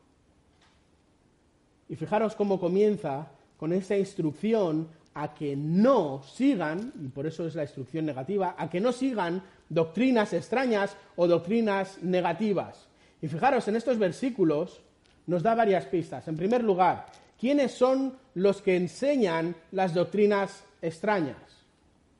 [1.88, 7.54] Y fijaros cómo comienza con esa instrucción a que no sigan, y por eso es
[7.54, 12.86] la instrucción negativa, a que no sigan doctrinas extrañas o doctrinas negativas.
[13.22, 14.82] Y fijaros, en estos versículos
[15.26, 16.28] nos da varias pistas.
[16.28, 17.06] En primer lugar,
[17.40, 21.64] ¿quiénes son los que enseñan las doctrinas extrañas?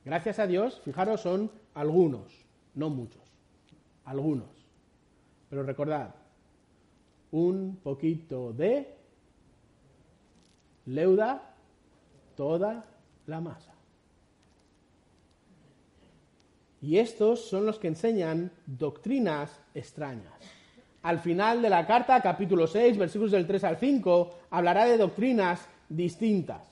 [0.03, 2.33] Gracias a Dios, fijaros, son algunos,
[2.73, 3.21] no muchos,
[4.05, 4.49] algunos.
[5.49, 6.15] Pero recordad,
[7.31, 8.96] un poquito de
[10.87, 11.53] leuda
[12.35, 12.85] toda
[13.27, 13.73] la masa.
[16.81, 20.33] Y estos son los que enseñan doctrinas extrañas.
[21.03, 25.67] Al final de la carta, capítulo 6, versículos del 3 al 5, hablará de doctrinas
[25.89, 26.63] distintas.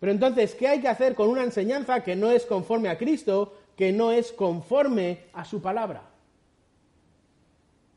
[0.00, 3.54] Pero entonces, ¿qué hay que hacer con una enseñanza que no es conforme a Cristo,
[3.76, 6.02] que no es conforme a su palabra?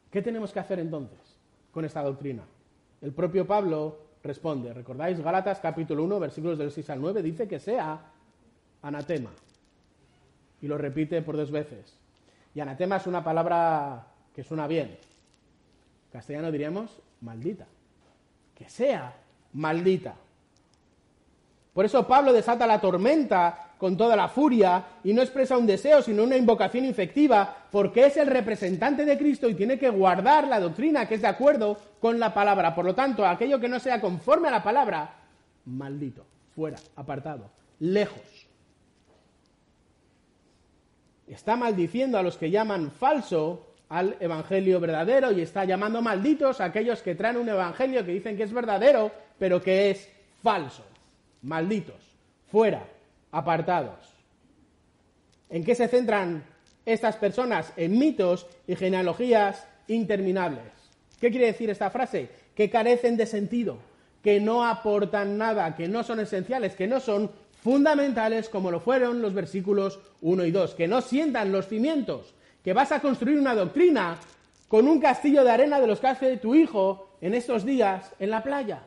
[0.09, 1.19] ¿Qué tenemos que hacer entonces
[1.71, 2.43] con esta doctrina?
[3.01, 5.19] El propio Pablo responde, ¿recordáis?
[5.19, 7.99] Gálatas capítulo 1, versículos del 6 al 9, dice que sea
[8.81, 9.31] anatema.
[10.61, 11.97] Y lo repite por dos veces.
[12.53, 14.97] Y anatema es una palabra que suena bien.
[16.11, 17.65] castellano diríamos maldita.
[18.55, 19.15] Que sea
[19.53, 20.15] maldita.
[21.73, 26.01] Por eso Pablo desata la tormenta con toda la furia y no expresa un deseo,
[26.01, 30.59] sino una invocación infectiva, porque es el representante de Cristo y tiene que guardar la
[30.59, 32.75] doctrina que es de acuerdo con la palabra.
[32.75, 35.15] Por lo tanto, aquello que no sea conforme a la palabra,
[35.65, 38.47] maldito, fuera, apartado, lejos.
[41.25, 46.65] Está maldiciendo a los que llaman falso al evangelio verdadero y está llamando malditos a
[46.65, 50.09] aquellos que traen un evangelio que dicen que es verdadero, pero que es
[50.43, 50.90] falso
[51.41, 52.01] malditos,
[52.51, 52.85] fuera,
[53.31, 54.13] apartados.
[55.49, 56.43] ¿En qué se centran
[56.85, 57.73] estas personas?
[57.75, 60.63] En mitos y genealogías interminables.
[61.19, 62.29] ¿Qué quiere decir esta frase?
[62.55, 63.77] Que carecen de sentido,
[64.23, 69.21] que no aportan nada, que no son esenciales, que no son fundamentales como lo fueron
[69.21, 73.55] los versículos 1 y 2, que no sientan los cimientos, que vas a construir una
[73.55, 74.17] doctrina
[74.67, 78.29] con un castillo de arena de los que hace tu hijo en estos días en
[78.29, 78.83] la playa.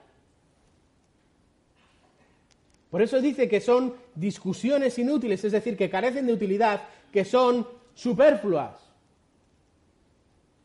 [2.95, 7.67] Por eso dice que son discusiones inútiles, es decir, que carecen de utilidad, que son
[7.93, 8.89] superfluas.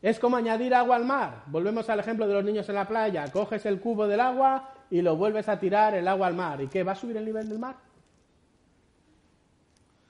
[0.00, 1.42] Es como añadir agua al mar.
[1.46, 3.32] Volvemos al ejemplo de los niños en la playa.
[3.32, 6.60] Coges el cubo del agua y lo vuelves a tirar el agua al mar.
[6.60, 6.84] ¿Y qué?
[6.84, 7.74] ¿Va a subir el nivel del mar?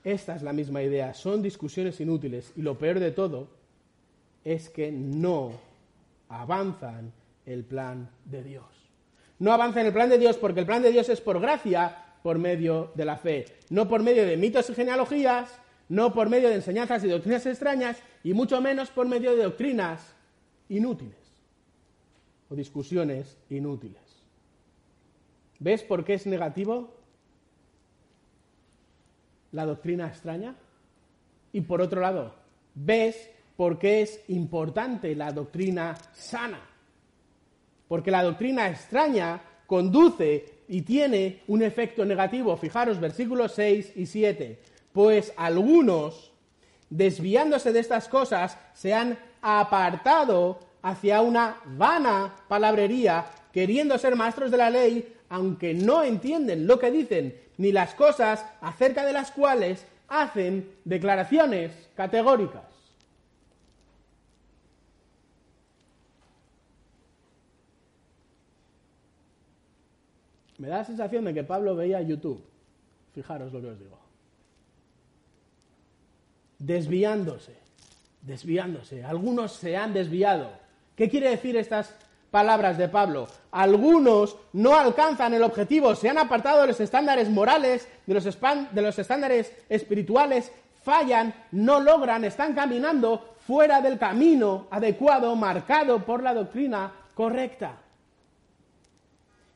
[0.03, 1.15] Esta es la misma idea.
[1.15, 2.53] Son discusiones inútiles.
[2.55, 3.47] Y lo peor de todo
[4.45, 5.53] es que no
[6.29, 7.13] avanzan
[7.47, 8.65] el plan de Dios.
[9.39, 12.37] No avanzan el plan de Dios porque el plan de Dios es por gracia por
[12.37, 16.55] medio de la fe, no por medio de mitos y genealogías, no por medio de
[16.55, 20.15] enseñanzas y doctrinas extrañas, y mucho menos por medio de doctrinas
[20.69, 21.17] inútiles
[22.49, 24.01] o discusiones inútiles.
[25.59, 26.93] ¿Ves por qué es negativo
[29.51, 30.55] la doctrina extraña?
[31.53, 32.33] Y por otro lado,
[32.73, 36.61] ¿ves por qué es importante la doctrina sana?
[37.87, 42.55] Porque la doctrina extraña conduce y tiene un efecto negativo.
[42.57, 44.59] Fijaros versículos 6 y 7.
[44.93, 46.31] Pues algunos,
[46.89, 54.57] desviándose de estas cosas, se han apartado hacia una vana palabrería queriendo ser maestros de
[54.57, 59.85] la ley, aunque no entienden lo que dicen ni las cosas acerca de las cuales
[60.07, 62.70] hacen declaraciones categóricas.
[70.61, 72.39] Me da la sensación de que Pablo veía YouTube.
[73.15, 73.97] Fijaros lo que os digo.
[76.59, 77.55] Desviándose,
[78.21, 79.03] desviándose.
[79.03, 80.51] Algunos se han desviado.
[80.95, 81.95] ¿Qué quiere decir estas
[82.29, 83.27] palabras de Pablo?
[83.49, 88.81] Algunos no alcanzan el objetivo, se han apartado de los estándares morales, de los, de
[88.83, 90.51] los estándares espirituales,
[90.83, 97.79] fallan, no logran, están caminando fuera del camino adecuado marcado por la doctrina correcta.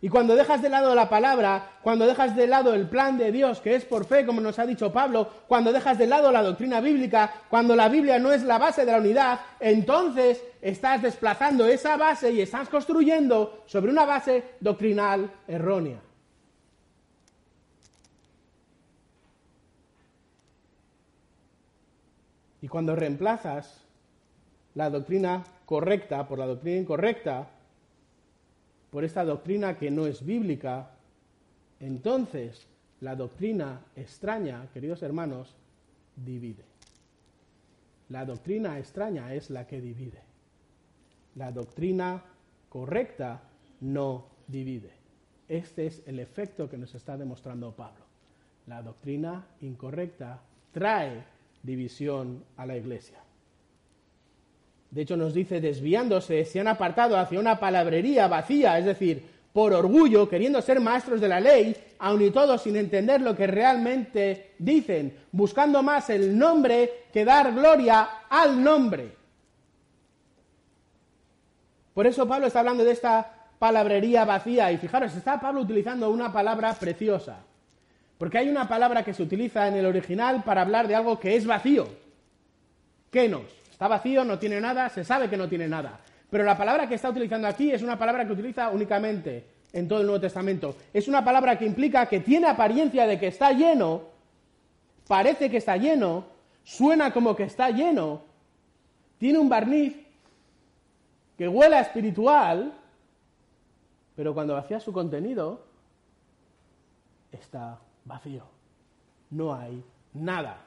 [0.05, 3.59] Y cuando dejas de lado la palabra, cuando dejas de lado el plan de Dios,
[3.59, 6.79] que es por fe, como nos ha dicho Pablo, cuando dejas de lado la doctrina
[6.79, 11.97] bíblica, cuando la Biblia no es la base de la unidad, entonces estás desplazando esa
[11.97, 15.97] base y estás construyendo sobre una base doctrinal errónea.
[22.61, 23.81] Y cuando reemplazas
[24.75, 27.47] la doctrina correcta por la doctrina incorrecta,
[28.95, 30.89] por esta doctrina que no es bíblica,
[31.81, 32.65] entonces
[33.01, 35.53] la doctrina extraña, queridos hermanos,
[36.15, 36.63] divide.
[38.07, 40.21] La doctrina extraña es la que divide.
[41.35, 42.23] La doctrina
[42.69, 43.41] correcta
[43.81, 44.91] no divide.
[45.49, 48.05] Este es el efecto que nos está demostrando Pablo.
[48.65, 50.39] La doctrina incorrecta
[50.71, 51.21] trae
[51.63, 53.24] división a la iglesia.
[54.95, 59.73] De hecho, nos dice, desviándose, se han apartado hacia una palabrería vacía, es decir, por
[59.73, 64.53] orgullo, queriendo ser maestros de la ley, aun y todo sin entender lo que realmente
[64.57, 69.11] dicen, buscando más el nombre que dar gloria al nombre.
[71.93, 76.31] Por eso Pablo está hablando de esta palabrería vacía, y fijaros, está Pablo utilizando una
[76.31, 77.39] palabra preciosa,
[78.17, 81.35] porque hay una palabra que se utiliza en el original para hablar de algo que
[81.35, 81.85] es vacío.
[83.11, 83.64] ¿Qué nos?
[83.75, 85.99] Está vacío, no tiene nada, se sabe que no tiene nada.
[86.29, 89.99] Pero la palabra que está utilizando aquí es una palabra que utiliza únicamente en todo
[89.99, 90.77] el Nuevo Testamento.
[90.93, 94.03] Es una palabra que implica que tiene apariencia de que está lleno,
[95.09, 96.23] parece que está lleno,
[96.63, 98.21] suena como que está lleno,
[99.17, 99.93] tiene un barniz
[101.37, 102.71] que huele a espiritual,
[104.15, 105.65] pero cuando vacía su contenido,
[107.29, 108.45] está vacío.
[109.31, 109.83] No hay
[110.13, 110.61] nada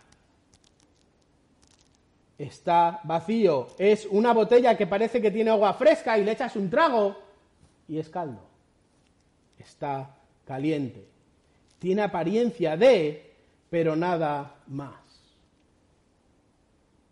[2.39, 3.69] está vacío.
[3.79, 7.17] Es una botella que parece que tiene agua fresca y le echas un trago
[7.89, 8.41] y es caldo.
[9.59, 11.07] Está caliente.
[11.81, 13.35] Tiene apariencia de,
[13.69, 14.95] pero nada más.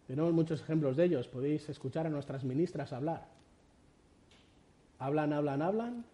[0.06, 1.26] Tenemos muchos ejemplos de ellos.
[1.26, 3.26] Podéis escuchar a nuestras ministras hablar.
[4.98, 6.04] Hablan, hablan, hablan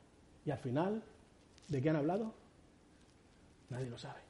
[0.44, 1.02] y al final,
[1.68, 2.32] ¿de qué han hablado?
[3.68, 4.20] Nadie lo sabe.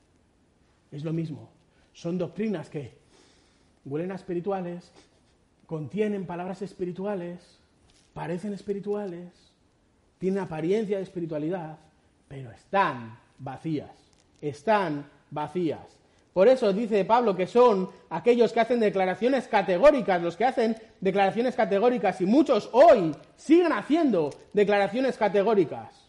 [0.90, 1.48] Es lo mismo.
[1.92, 3.01] Son doctrinas que
[3.84, 4.92] huelen a espirituales,
[5.66, 7.58] contienen palabras espirituales,
[8.14, 9.28] parecen espirituales,
[10.18, 11.78] tienen apariencia de espiritualidad,
[12.28, 13.90] pero están vacías,
[14.40, 15.98] están vacías.
[16.32, 21.54] Por eso dice Pablo que son aquellos que hacen declaraciones categóricas, los que hacen declaraciones
[21.54, 26.08] categóricas, y muchos hoy siguen haciendo declaraciones categóricas,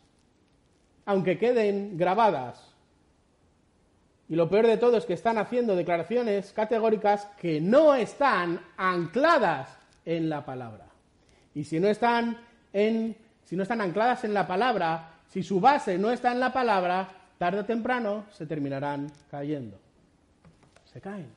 [1.06, 2.73] aunque queden grabadas
[4.30, 9.78] y lo peor de todo es que están haciendo declaraciones categóricas que no están ancladas
[10.06, 10.86] en la palabra.
[11.54, 12.38] Y si no están
[12.72, 16.54] en, si no están ancladas en la palabra, si su base no está en la
[16.54, 19.78] palabra, tarde o temprano se terminarán cayendo.
[20.86, 21.30] Se caen,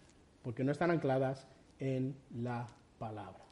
[0.43, 1.47] porque no están ancladas
[1.81, 2.67] en la
[2.99, 3.45] palabra.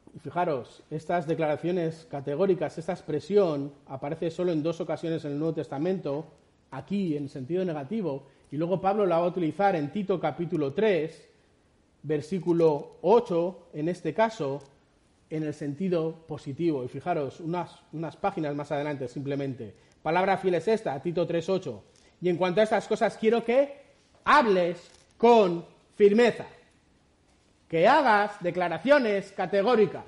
[0.19, 6.25] fijaros, estas declaraciones categóricas, esta expresión aparece solo en dos ocasiones en el Nuevo Testamento,
[6.71, 11.29] aquí en sentido negativo, y luego Pablo la va a utilizar en Tito capítulo 3,
[12.03, 14.61] versículo 8, en este caso,
[15.29, 16.83] en el sentido positivo.
[16.83, 19.73] Y fijaros, unas, unas páginas más adelante simplemente.
[20.03, 21.79] Palabra fiel es esta, Tito 3.8.
[22.21, 23.79] Y en cuanto a estas cosas, quiero que
[24.25, 25.65] hables con
[25.95, 26.45] firmeza
[27.71, 30.03] que hagas declaraciones categóricas.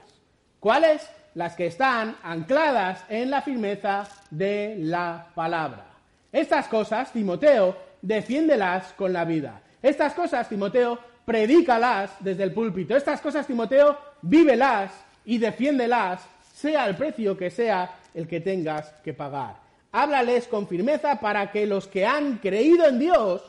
[0.59, 1.09] ¿Cuáles?
[1.33, 5.85] Las que están ancladas en la firmeza de la palabra.
[6.29, 9.61] Estas cosas, Timoteo, defiéndelas con la vida.
[9.81, 12.97] Estas cosas, Timoteo, predícalas desde el púlpito.
[12.97, 14.91] Estas cosas, Timoteo, vívelas
[15.23, 16.21] y defiéndelas,
[16.53, 19.55] sea el precio que sea el que tengas que pagar.
[19.93, 23.41] Háblales con firmeza para que los que han creído en Dios,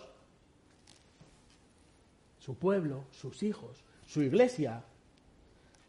[2.38, 3.83] su pueblo, sus hijos,
[4.14, 4.80] su iglesia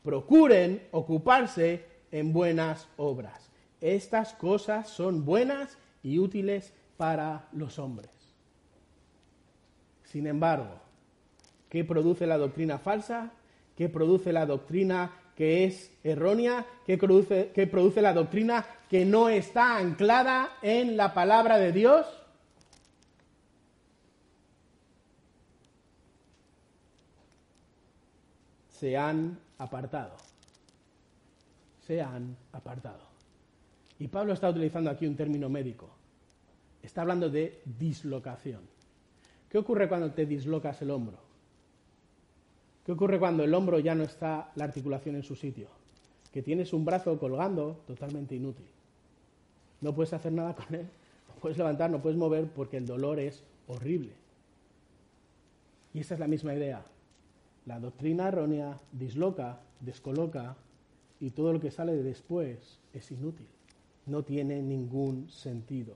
[0.03, 3.51] procuren ocuparse en buenas obras.
[3.81, 8.09] Estas cosas son buenas y útiles para los hombres.
[10.05, 10.79] Sin embargo,
[11.69, 13.31] ¿qué produce la doctrina falsa?
[13.77, 16.65] ¿Qué produce la doctrina que es errónea?
[16.87, 22.07] ¿Qué produce, qué produce la doctrina que no está anclada en la palabra de Dios?
[28.85, 30.11] Se han apartado.
[31.87, 32.99] Se han apartado.
[33.97, 35.89] Y Pablo está utilizando aquí un término médico.
[36.83, 38.61] Está hablando de dislocación.
[39.49, 41.17] ¿Qué ocurre cuando te dislocas el hombro?
[42.85, 45.67] ¿Qué ocurre cuando el hombro ya no está la articulación en su sitio?
[46.31, 48.67] Que tienes un brazo colgando totalmente inútil.
[49.81, 50.87] No puedes hacer nada con él,
[51.27, 54.11] no puedes levantar, no puedes mover porque el dolor es horrible.
[55.91, 56.85] Y esta es la misma idea.
[57.65, 60.55] La doctrina errónea disloca, descoloca
[61.19, 63.47] y todo lo que sale después es inútil.
[64.05, 65.95] No tiene ningún sentido.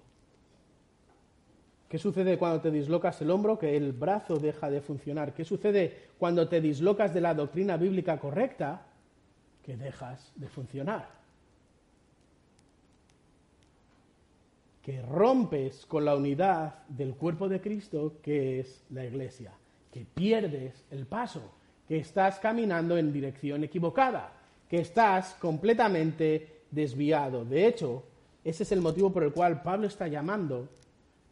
[1.88, 3.58] ¿Qué sucede cuando te dislocas el hombro?
[3.58, 5.34] Que el brazo deja de funcionar.
[5.34, 8.86] ¿Qué sucede cuando te dislocas de la doctrina bíblica correcta?
[9.64, 11.10] Que dejas de funcionar.
[14.84, 19.52] Que rompes con la unidad del cuerpo de Cristo que es la iglesia.
[19.92, 21.59] Que pierdes el paso.
[21.90, 24.32] Que estás caminando en dirección equivocada.
[24.70, 27.44] Que estás completamente desviado.
[27.44, 28.04] De hecho,
[28.44, 30.70] ese es el motivo por el cual Pablo está llamando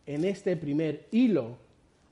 [0.06, 1.58] en este primer hilo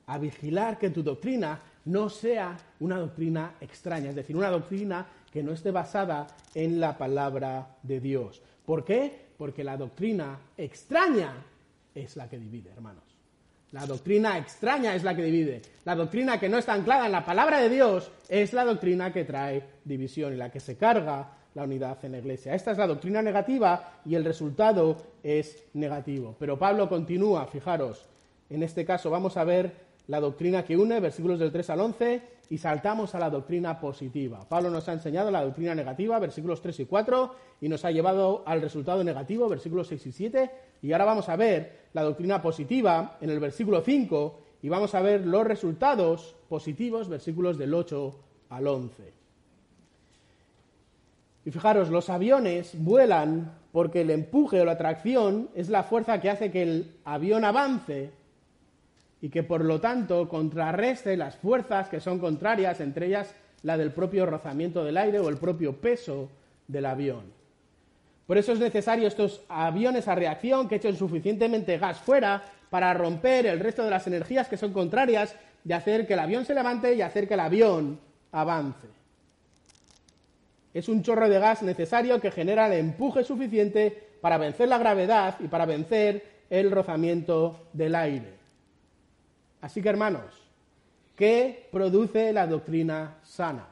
[0.08, 5.44] a vigilar que tu doctrina no sea una doctrina extraña, es decir, una doctrina que
[5.44, 8.42] no esté basada en la palabra de Dios.
[8.66, 9.26] ¿Por qué?
[9.38, 11.34] Porque la doctrina extraña
[11.94, 13.15] es la que divide, hermanos.
[13.72, 15.62] La doctrina extraña es la que divide.
[15.84, 19.26] La doctrina que no está anclada en la palabra de Dios es la doctrina que
[19.26, 22.54] trae división y la que se carga la unidad en la iglesia.
[22.54, 26.36] Esta es la doctrina negativa y el resultado es negativo.
[26.38, 28.08] Pero Pablo continúa, fijaros,
[28.50, 29.74] en este caso vamos a ver
[30.08, 34.48] la doctrina que une, versículos del 3 al 11, y saltamos a la doctrina positiva.
[34.48, 38.44] Pablo nos ha enseñado la doctrina negativa, versículos 3 y 4, y nos ha llevado
[38.46, 40.52] al resultado negativo, versículos 6 y 7,
[40.82, 45.02] y ahora vamos a ver la doctrina positiva en el versículo 5, y vamos a
[45.02, 48.20] ver los resultados positivos, versículos del 8
[48.50, 49.14] al 11.
[51.46, 56.32] Y fijaros, los aviones vuelan porque el empuje o la tracción es la fuerza que
[56.32, 58.10] hace que el avión avance
[59.22, 63.92] y que por lo tanto contrarreste las fuerzas que son contrarias, entre ellas la del
[63.92, 66.30] propio rozamiento del aire o el propio peso
[66.68, 67.35] del avión.
[68.28, 73.46] Por eso es necesario estos aviones a reacción que echen suficientemente gas fuera para romper
[73.46, 76.94] el resto de las energías que son contrarias de hacer que el avión se levante
[76.94, 78.00] y hacer que el avión
[78.32, 78.96] avance
[80.76, 85.38] es un chorro de gas necesario que genera el empuje suficiente para vencer la gravedad
[85.40, 88.34] y para vencer el rozamiento del aire.
[89.62, 90.26] Así que, hermanos,
[91.16, 93.68] ¿qué produce la doctrina sana?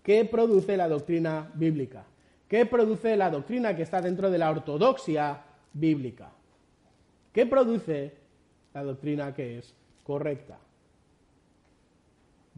[0.00, 2.04] ¿Qué produce la doctrina bíblica?
[2.54, 5.42] ¿Qué produce la doctrina que está dentro de la ortodoxia
[5.72, 6.30] bíblica?
[7.32, 8.14] ¿Qué produce
[8.72, 9.74] la doctrina que es
[10.04, 10.56] correcta?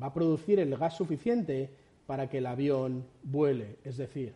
[0.03, 1.71] Va a producir el gas suficiente
[2.07, 3.79] para que el avión vuele.
[3.85, 4.35] Es decir,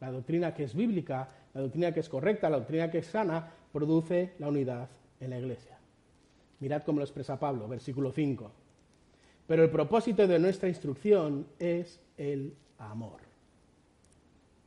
[0.00, 3.48] la doctrina que es bíblica, la doctrina que es correcta, la doctrina que es sana,
[3.72, 4.88] produce la unidad
[5.20, 5.78] en la iglesia.
[6.58, 8.50] Mirad cómo lo expresa Pablo, versículo 5.
[9.46, 13.25] Pero el propósito de nuestra instrucción es el amor.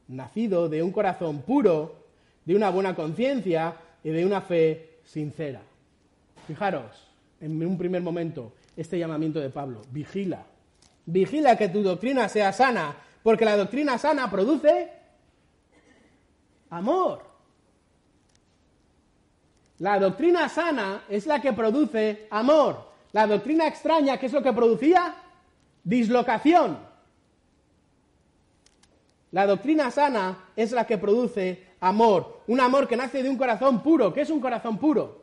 [0.09, 1.95] Nacido de un corazón puro,
[2.45, 5.61] de una buena conciencia y de una fe sincera.
[6.47, 7.07] Fijaros,
[7.41, 10.45] en un primer momento, este llamamiento de Pablo, vigila,
[11.11, 14.91] Vigila que tu doctrina sea sana, porque la doctrina sana produce
[16.69, 17.23] amor.
[19.79, 22.89] La doctrina sana es la que produce amor.
[23.11, 25.15] La doctrina extraña, ¿qué es lo que producía?
[25.83, 26.77] Dislocación.
[29.31, 32.41] La doctrina sana es la que produce amor.
[32.47, 34.13] Un amor que nace de un corazón puro.
[34.13, 35.19] ¿Qué es un corazón puro?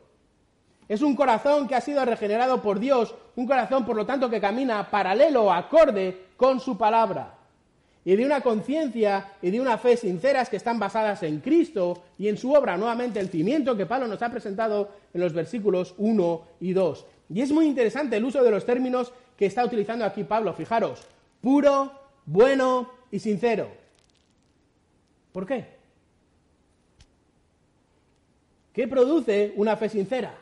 [0.87, 4.39] Es un corazón que ha sido regenerado por Dios, un corazón por lo tanto que
[4.39, 7.33] camina paralelo acorde con su palabra.
[8.05, 12.29] Y de una conciencia y de una fe sinceras que están basadas en Cristo y
[12.29, 16.41] en su obra, nuevamente el cimiento que Pablo nos ha presentado en los versículos 1
[16.61, 17.05] y 2.
[17.33, 20.53] Y es muy interesante el uso de los términos que está utilizando aquí Pablo.
[20.53, 21.05] Fijaros,
[21.41, 21.91] puro,
[22.25, 23.86] bueno y sincero.
[25.37, 25.67] ¿Por qué?
[28.73, 30.33] ¿Qué produce una fe sincera?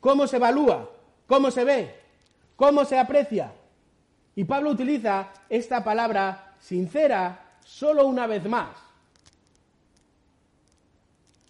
[0.00, 0.88] ¿Cómo se evalúa?
[1.26, 1.94] ¿Cómo se ve?
[2.56, 3.52] ¿Cómo se aprecia?
[4.34, 8.70] Y Pablo utiliza esta palabra sincera solo una vez más.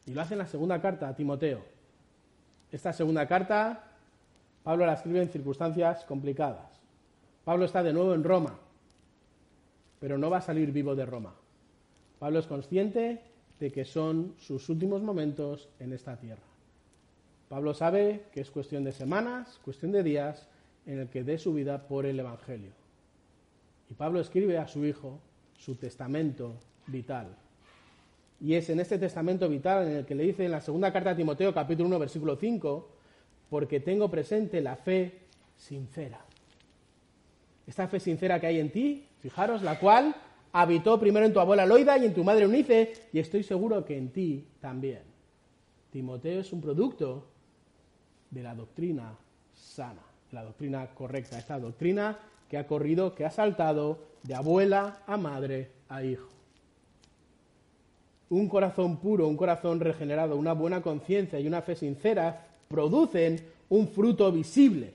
[0.07, 1.62] Y lo hace en la segunda carta a Timoteo.
[2.73, 3.93] Esta segunda carta,
[4.64, 6.81] Pablo la escribe en circunstancias complicadas.
[7.45, 8.59] Pablo está de nuevo en Roma,
[10.01, 11.33] pero no va a salir vivo de Roma.
[12.19, 13.21] Pablo es consciente
[13.61, 16.43] de que son sus últimos momentos en esta tierra.
[17.49, 20.49] Pablo sabe que es cuestión de semanas, cuestión de días,
[20.87, 22.71] en el que dé su vida por el Evangelio.
[23.91, 25.21] Y Pablo escribe a su hijo
[25.57, 26.55] su testamento
[26.87, 27.29] vital.
[28.41, 31.11] Y es en este testamento vital en el que le dice en la segunda carta
[31.11, 32.89] a Timoteo, capítulo 1, versículo 5,
[33.49, 35.21] porque tengo presente la fe
[35.57, 36.21] sincera.
[37.67, 40.14] Esta fe sincera que hay en ti, fijaros, la cual
[40.61, 43.98] habitó primero en tu abuela Loida y en tu madre Eunice, y estoy seguro que
[43.98, 45.02] en ti también.
[45.90, 47.26] Timoteo es un producto
[48.30, 49.18] de la doctrina
[49.54, 50.00] sana,
[50.32, 55.72] la doctrina correcta, esta doctrina que ha corrido, que ha saltado de abuela a madre
[55.90, 56.30] a hijo.
[58.30, 63.88] Un corazón puro, un corazón regenerado, una buena conciencia y una fe sincera producen un
[63.88, 64.94] fruto visible.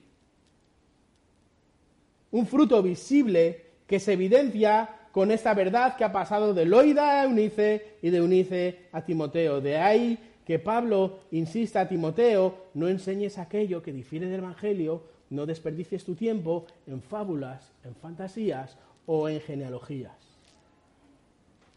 [2.31, 7.23] Un fruto visible que se evidencia con esta verdad que ha pasado de Loida a
[7.25, 9.61] Eunice y de Eunice a Timoteo.
[9.61, 15.45] De ahí que Pablo insista a Timoteo, no enseñes aquello que difiere del Evangelio, no
[15.45, 20.13] desperdicies tu tiempo en fábulas, en fantasías o en genealogías.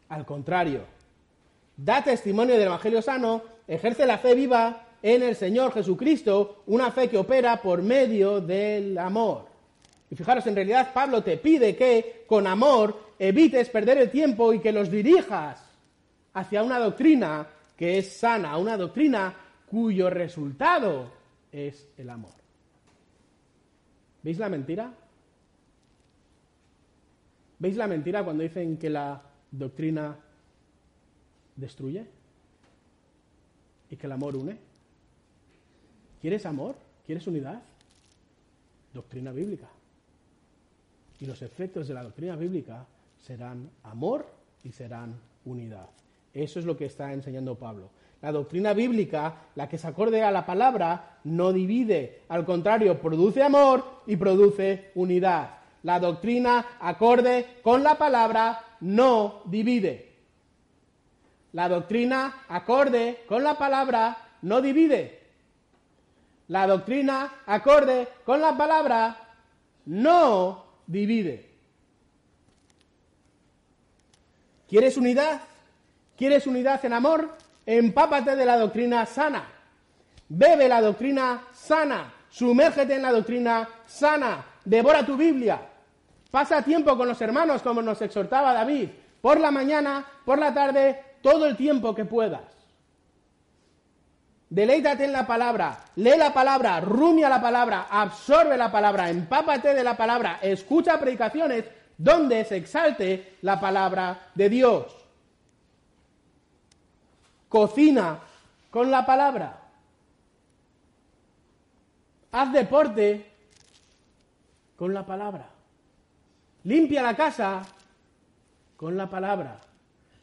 [0.08, 0.82] Al contrario,
[1.76, 7.08] da testimonio del Evangelio sano, ejerce la fe viva en el Señor Jesucristo, una fe
[7.08, 9.46] que opera por medio del amor.
[10.10, 14.60] Y fijaros, en realidad Pablo te pide que con amor evites perder el tiempo y
[14.60, 15.62] que los dirijas
[16.34, 17.46] hacia una doctrina
[17.76, 19.34] que es sana, una doctrina
[19.66, 21.10] cuyo resultado
[21.50, 22.34] es el amor.
[24.22, 24.92] ¿Veis la mentira?
[27.58, 30.16] ¿Veis la mentira cuando dicen que la doctrina
[31.56, 32.06] destruye
[33.90, 34.58] y que el amor une?
[36.20, 36.76] ¿Quieres amor?
[37.04, 37.62] ¿Quieres unidad?
[38.92, 39.68] Doctrina bíblica.
[41.20, 42.86] Y los efectos de la doctrina bíblica
[43.24, 44.26] serán amor
[44.62, 45.88] y serán unidad.
[46.34, 47.88] Eso es lo que está enseñando Pablo.
[48.20, 52.22] La doctrina bíblica, la que se acorde a la palabra, no divide.
[52.28, 55.58] Al contrario, produce amor y produce unidad.
[55.82, 60.12] La doctrina acorde con la palabra no divide.
[61.52, 65.20] La doctrina acorde con la palabra no divide.
[66.48, 69.16] La doctrina acorde con la palabra
[69.86, 71.53] no divide.
[74.68, 75.40] ¿Quieres unidad?
[76.16, 77.36] ¿Quieres unidad en amor?
[77.66, 79.44] Empápate de la doctrina sana.
[80.28, 82.12] Bebe la doctrina sana.
[82.30, 84.44] Sumérgete en la doctrina sana.
[84.64, 85.60] Devora tu Biblia.
[86.30, 88.88] Pasa tiempo con los hermanos como nos exhortaba David.
[89.20, 92.42] Por la mañana, por la tarde, todo el tiempo que puedas.
[94.50, 99.82] Deleítate en la palabra, lee la palabra, rumia la palabra, absorbe la palabra, empápate de
[99.82, 101.64] la palabra, escucha predicaciones
[101.96, 105.04] donde se exalte la palabra de Dios
[107.54, 108.18] cocina
[108.68, 109.56] con la palabra.
[112.32, 113.30] Haz deporte
[114.74, 115.46] con la palabra.
[116.64, 117.62] Limpia la casa
[118.76, 119.60] con la palabra.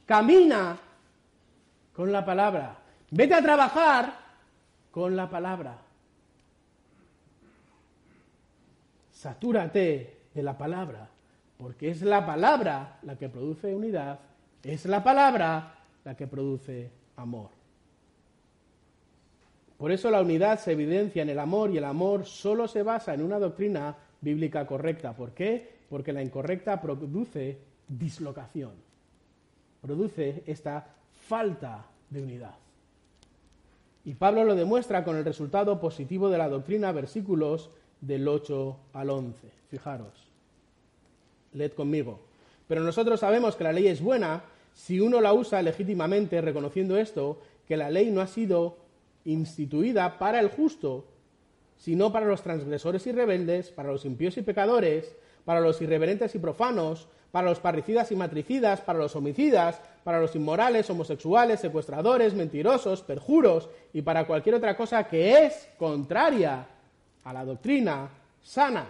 [0.06, 0.78] Camina
[1.96, 2.76] con la palabra.
[3.12, 4.14] Vete a trabajar
[4.92, 5.78] con la palabra.
[9.14, 11.08] Satúrate de la palabra,
[11.62, 14.20] porque es la palabra la que produce unidad,
[14.64, 17.50] es la palabra la que produce amor.
[19.78, 23.14] Por eso la unidad se evidencia en el amor y el amor solo se basa
[23.14, 25.14] en una doctrina bíblica correcta.
[25.14, 25.82] ¿Por qué?
[25.88, 28.72] Porque la incorrecta produce dislocación,
[29.82, 30.88] produce esta
[31.28, 32.56] falta de unidad.
[34.04, 37.70] Y Pablo lo demuestra con el resultado positivo de la doctrina, versículos
[38.02, 39.52] del 8 al 11.
[39.70, 40.31] Fijaros,
[41.54, 42.20] led conmigo.
[42.68, 44.44] Pero nosotros sabemos que la ley es buena
[44.74, 48.78] si uno la usa legítimamente, reconociendo esto, que la ley no ha sido
[49.26, 51.06] instituida para el justo,
[51.78, 56.40] sino para los transgresores y rebeldes, para los impíos y pecadores, para los irreverentes y
[56.40, 63.02] profanos, para los parricidas y matricidas, para los homicidas, para los inmorales, homosexuales, secuestradores, mentirosos,
[63.02, 66.68] perjuros y para cualquier otra cosa que es contraria
[67.24, 68.10] a la doctrina
[68.42, 68.86] sana,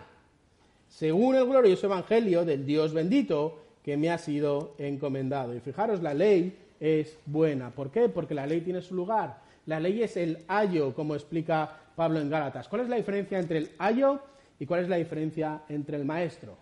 [0.91, 5.55] según el glorioso Evangelio del Dios bendito, que me ha sido encomendado.
[5.55, 7.71] Y fijaros, la ley es buena.
[7.71, 8.09] ¿Por qué?
[8.09, 9.41] Porque la ley tiene su lugar.
[9.65, 12.67] La ley es el ayo, como explica Pablo en Gálatas.
[12.67, 14.19] ¿Cuál es la diferencia entre el ayo
[14.59, 16.57] y cuál es la diferencia entre el maestro?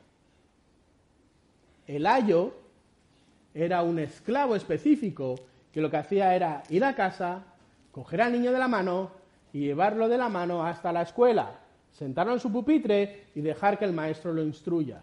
[1.87, 2.53] El ayo
[3.53, 5.35] era un esclavo específico
[5.73, 7.43] que lo que hacía era ir a casa,
[7.91, 9.09] coger al niño de la mano
[9.51, 11.59] y llevarlo de la mano hasta la escuela,
[11.99, 15.01] sentarlo en su pupitre y dejar que el maestro lo instruya.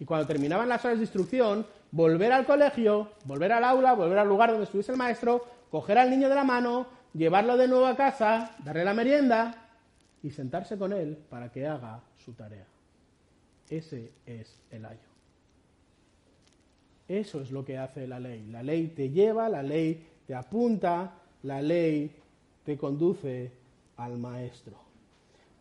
[0.00, 4.28] Y cuando terminaban las horas de instrucción, volver al colegio, volver al aula, volver al
[4.28, 7.96] lugar donde estuviese el maestro, coger al niño de la mano, llevarlo de nuevo a
[7.96, 9.68] casa, darle la merienda
[10.20, 12.66] y sentarse con él para que haga su tarea.
[13.70, 14.98] Ese es el ayo.
[17.06, 18.48] Eso es lo que hace la ley.
[18.50, 21.12] La ley te lleva, la ley te apunta,
[21.44, 22.10] la ley
[22.64, 23.52] te conduce
[23.96, 24.85] al maestro.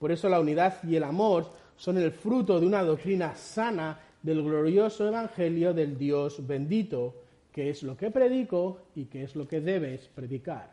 [0.05, 4.43] Por eso la unidad y el amor son el fruto de una doctrina sana del
[4.43, 7.15] glorioso evangelio del Dios bendito,
[7.51, 10.69] que es lo que predico y que es lo que debes predicar,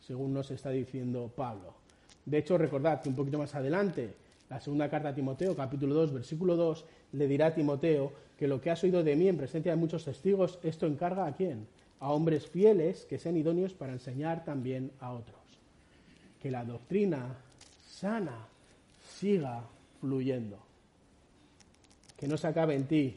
[0.00, 1.74] según nos está diciendo Pablo.
[2.24, 4.14] De hecho, recordad que un poquito más adelante,
[4.48, 8.58] la segunda carta a Timoteo, capítulo 2, versículo 2, le dirá a Timoteo que lo
[8.58, 11.66] que has oído de mí en presencia de muchos testigos, esto encarga a quién?
[12.00, 15.42] A hombres fieles que sean idóneos para enseñar también a otros.
[16.40, 17.36] Que la doctrina
[17.86, 18.48] sana
[19.22, 19.62] siga
[20.00, 20.58] fluyendo.
[22.16, 23.16] Que no se acabe en ti,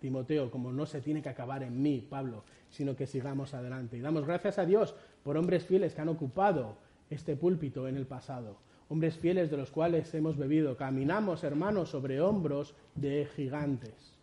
[0.00, 3.96] Timoteo, como no se tiene que acabar en mí, Pablo, sino que sigamos adelante.
[3.96, 4.94] Y damos gracias a Dios
[5.24, 6.76] por hombres fieles que han ocupado
[7.10, 10.74] este púlpito en el pasado hombres fieles de los cuales hemos bebido.
[10.74, 14.14] Caminamos, hermanos, sobre hombros de gigantes.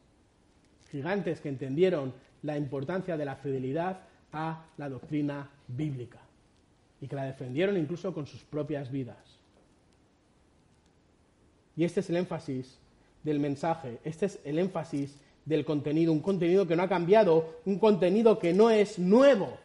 [0.89, 3.99] Gigantes que entendieron la importancia de la fidelidad
[4.31, 6.19] a la doctrina bíblica
[6.99, 9.24] y que la defendieron incluso con sus propias vidas.
[11.75, 12.77] Y este es el énfasis
[13.23, 15.15] del mensaje, este es el énfasis
[15.45, 19.57] del contenido, un contenido que no ha cambiado, un contenido que no es nuevo,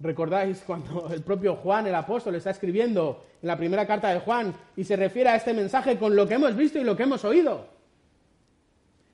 [0.00, 4.54] ¿Recordáis cuando el propio Juan, el apóstol, está escribiendo en la primera carta de Juan
[4.76, 7.24] y se refiere a este mensaje con lo que hemos visto y lo que hemos
[7.24, 7.68] oído?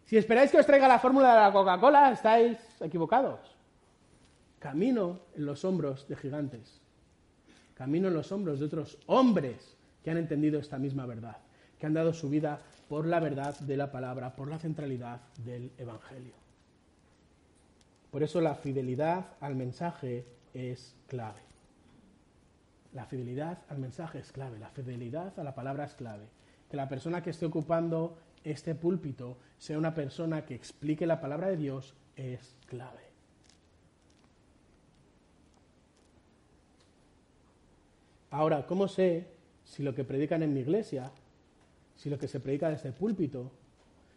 [0.05, 3.41] Si esperáis que os traiga la fórmula de la Coca-Cola, estáis equivocados.
[4.61, 6.81] Camino en los hombros de gigantes.
[7.77, 11.37] Camino en los hombros de otros hombres que han entendido esta misma verdad,
[11.79, 15.71] que han dado su vida por la verdad de la palabra, por la centralidad del
[15.77, 16.33] Evangelio.
[18.11, 20.25] Por eso la fidelidad al mensaje
[20.55, 21.41] es clave.
[22.95, 26.29] La fidelidad al mensaje es clave, la fidelidad a la palabra es clave.
[26.71, 31.49] Que la persona que esté ocupando este púlpito sea una persona que explique la palabra
[31.49, 33.16] de Dios es clave.
[38.31, 39.27] Ahora, ¿cómo sé
[39.65, 41.11] si lo que predican en mi iglesia,
[41.97, 43.51] si lo que se predica desde el púlpito,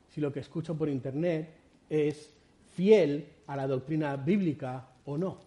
[0.10, 1.50] si lo que escucho por internet
[1.90, 2.34] es
[2.72, 5.38] fiel a la doctrina bíblica o no?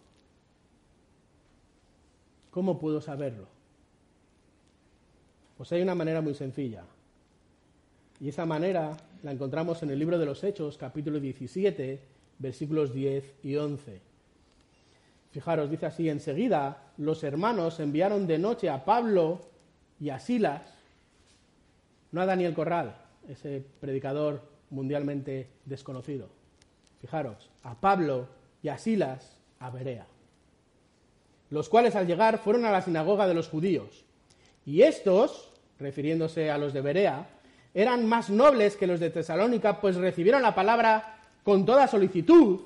[2.50, 3.46] ¿Cómo puedo saberlo?
[5.56, 6.84] Pues hay una manera muy sencilla.
[8.20, 12.00] Y esa manera la encontramos en el libro de los Hechos, capítulo 17,
[12.38, 14.11] versículos 10 y 11.
[15.32, 19.40] Fijaros, dice así, enseguida los hermanos enviaron de noche a Pablo
[19.98, 20.62] y a Silas,
[22.12, 22.96] no a Daniel Corral,
[23.28, 26.28] ese predicador mundialmente desconocido.
[27.00, 28.28] Fijaros, a Pablo
[28.62, 30.06] y a Silas a Berea
[31.52, 34.06] los cuales al llegar fueron a la sinagoga de los judíos.
[34.64, 37.28] Y estos, refiriéndose a los de Berea,
[37.74, 42.60] eran más nobles que los de Tesalónica, pues recibieron la palabra con toda solicitud,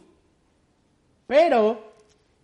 [1.27, 1.86] pero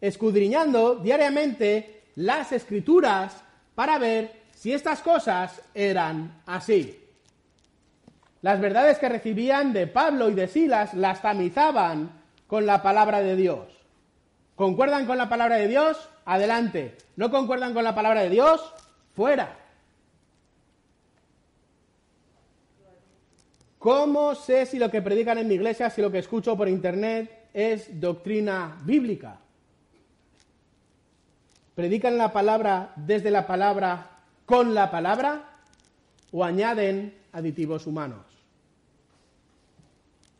[0.02, 3.42] escudriñando diariamente las escrituras
[3.74, 6.98] para ver si estas cosas eran así.
[8.42, 13.36] Las verdades que recibían de Pablo y de Silas las tamizaban con la palabra de
[13.36, 13.68] Dios.
[14.56, 16.10] ¿Concuerdan con la palabra de Dios?
[16.24, 16.96] adelante.
[17.16, 18.60] ¿No concuerdan con la palabra de Dios?
[19.14, 19.58] Fuera.
[23.78, 27.48] ¿Cómo sé si lo que predican en mi iglesia, si lo que escucho por internet
[27.52, 29.40] es doctrina bíblica?
[31.74, 34.10] ¿Predican la palabra desde la palabra
[34.46, 35.44] con la palabra
[36.30, 38.26] o añaden aditivos humanos?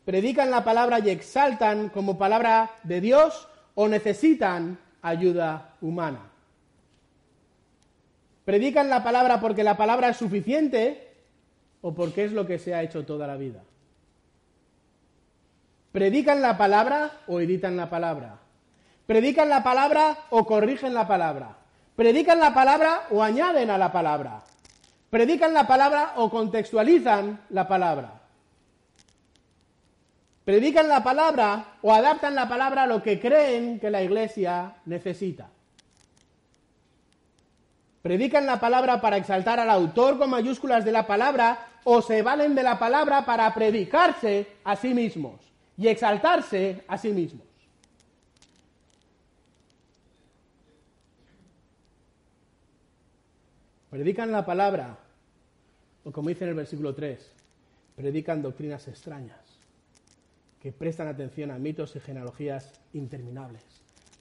[0.05, 6.31] ¿Predican la palabra y exaltan como palabra de Dios o necesitan ayuda humana.
[8.45, 11.13] ¿Predican la palabra porque la palabra es suficiente
[11.81, 13.63] o porque es lo que se ha hecho toda la vida?
[15.93, 18.41] ¿Predican la palabra o editan la palabra?
[19.07, 21.57] ¿Predican la palabra o corrigen la palabra?
[21.97, 24.43] ¿Predican la palabra o añaden a la palabra?
[25.11, 28.23] ¿Predican la palabra o contextualizan la palabra?
[30.45, 35.49] predican la palabra o adaptan la palabra a lo que creen que la iglesia necesita.
[38.03, 42.55] ¿Predican la palabra para exaltar al autor con mayúsculas de la palabra o se valen
[42.55, 45.41] de la palabra para predicarse a sí mismos
[45.77, 47.52] y exaltarse a sí mismos?
[53.93, 54.97] Predican la palabra,
[56.03, 57.31] o como dice en el versículo 3,
[57.95, 59.61] predican doctrinas extrañas,
[60.63, 63.63] que prestan atención a mitos y genealogías interminables,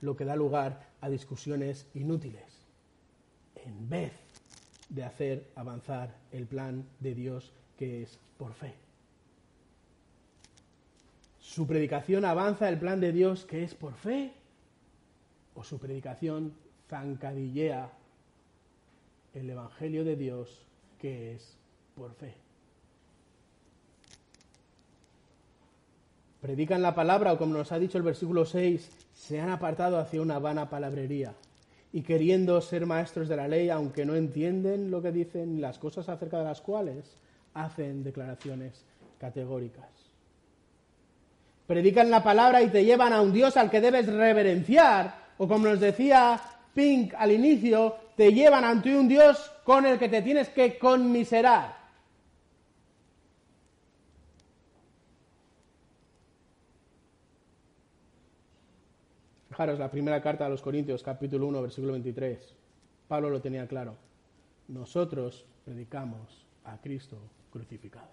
[0.02, 2.68] lo que da lugar a discusiones inútiles,
[3.64, 4.12] en vez
[4.90, 8.74] de hacer avanzar el plan de Dios que es por fe.
[11.40, 14.34] ¿Su predicación avanza el plan de Dios que es por fe?
[15.56, 16.56] ¿O su predicación
[16.90, 17.90] zancadillea
[19.34, 20.66] el Evangelio de Dios
[21.00, 21.58] que es
[21.96, 22.34] por fe.
[26.42, 30.22] Predican la palabra o como nos ha dicho el versículo 6, se han apartado hacia
[30.22, 31.34] una vana palabrería
[31.94, 35.78] y queriendo ser maestros de la ley, aunque no entienden lo que dicen ni las
[35.78, 37.18] cosas acerca de las cuales,
[37.54, 38.86] hacen declaraciones
[39.20, 39.90] categóricas.
[41.68, 45.68] Predican la palabra y te llevan a un Dios al que debes reverenciar, o como
[45.68, 46.42] nos decía
[46.74, 51.76] Pink al inicio, te llevan ante un Dios con el que te tienes que conmiserar.
[59.50, 62.38] Fijaros, la primera carta a los Corintios, capítulo 1, versículo 23.
[63.08, 63.96] Pablo lo tenía claro.
[64.68, 67.18] Nosotros predicamos a Cristo
[67.52, 68.12] crucificado.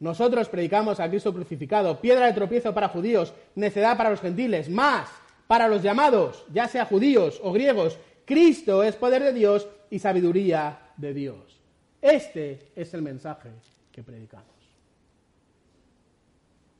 [0.00, 5.08] Nosotros predicamos a Cristo crucificado, piedra de tropiezo para judíos, necedad para los gentiles, más
[5.46, 7.96] para los llamados, ya sea judíos o griegos,
[8.32, 11.60] Cristo es poder de Dios y sabiduría de Dios.
[12.00, 13.50] Este es el mensaje
[13.92, 14.46] que predicamos.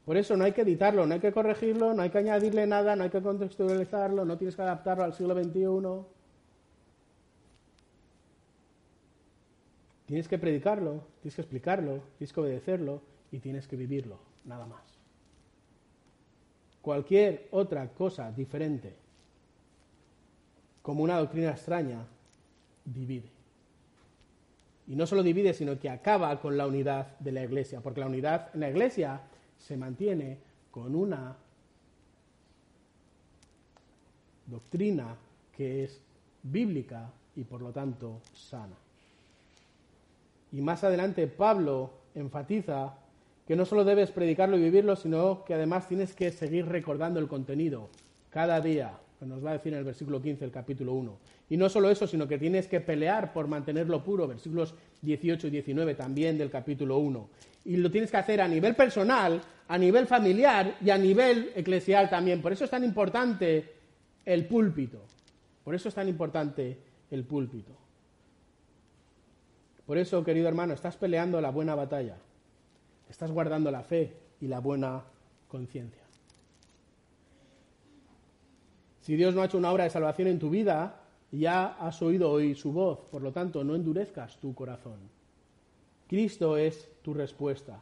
[0.06, 2.96] Por eso no hay que editarlo, no hay que corregirlo, no hay que añadirle nada,
[2.96, 6.06] no hay que contextualizarlo, no tienes que adaptarlo al siglo XXI.
[10.06, 14.80] Tienes que predicarlo, tienes que explicarlo, tienes que obedecerlo y tienes que vivirlo, nada más.
[16.80, 19.01] Cualquier otra cosa diferente
[20.82, 22.04] como una doctrina extraña,
[22.84, 23.30] divide.
[24.88, 28.06] Y no solo divide, sino que acaba con la unidad de la Iglesia, porque la
[28.06, 29.20] unidad en la Iglesia
[29.56, 30.38] se mantiene
[30.70, 31.36] con una
[34.46, 35.16] doctrina
[35.56, 36.00] que es
[36.42, 38.76] bíblica y por lo tanto sana.
[40.50, 42.94] Y más adelante Pablo enfatiza
[43.46, 47.28] que no solo debes predicarlo y vivirlo, sino que además tienes que seguir recordando el
[47.28, 47.88] contenido
[48.30, 51.18] cada día, nos va a decir en el versículo 15 del capítulo 1.
[51.50, 55.50] Y no solo eso, sino que tienes que pelear por mantenerlo puro, versículos 18 y
[55.50, 57.28] 19 también del capítulo 1.
[57.64, 62.10] Y lo tienes que hacer a nivel personal, a nivel familiar y a nivel eclesial
[62.10, 62.42] también.
[62.42, 63.72] Por eso es tan importante
[64.24, 65.00] el púlpito.
[65.64, 66.78] Por eso es tan importante
[67.10, 67.72] el púlpito.
[69.86, 72.16] Por eso, querido hermano, estás peleando la buena batalla.
[73.08, 75.02] Estás guardando la fe y la buena
[75.48, 76.01] conciencia.
[79.02, 81.00] Si Dios no ha hecho una obra de salvación en tu vida,
[81.32, 84.98] ya has oído hoy su voz, por lo tanto no endurezcas tu corazón.
[86.08, 87.80] Cristo es tu respuesta.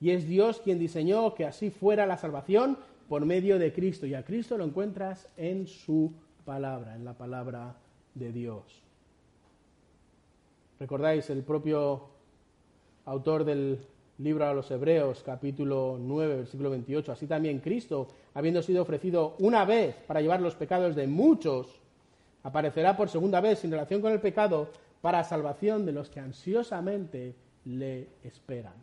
[0.00, 4.06] Y es Dios quien diseñó que así fuera la salvación por medio de Cristo.
[4.06, 6.12] Y a Cristo lo encuentras en su
[6.44, 7.76] palabra, en la palabra
[8.14, 8.82] de Dios.
[10.80, 12.08] ¿Recordáis el propio
[13.04, 13.78] autor del
[14.22, 17.12] libro a los Hebreos, capítulo 9, versículo 28.
[17.12, 21.80] Así también Cristo, habiendo sido ofrecido una vez para llevar los pecados de muchos,
[22.42, 24.68] aparecerá por segunda vez sin relación con el pecado
[25.00, 28.74] para salvación de los que ansiosamente le esperan.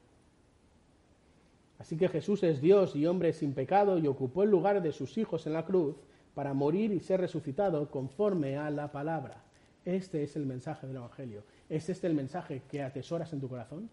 [1.79, 5.17] Así que Jesús es Dios y hombre sin pecado y ocupó el lugar de sus
[5.17, 5.95] hijos en la cruz
[6.35, 9.41] para morir y ser resucitado conforme a la palabra.
[9.85, 11.43] Este es el mensaje del Evangelio.
[11.69, 13.89] ¿Es este el mensaje que atesoras en tu corazón?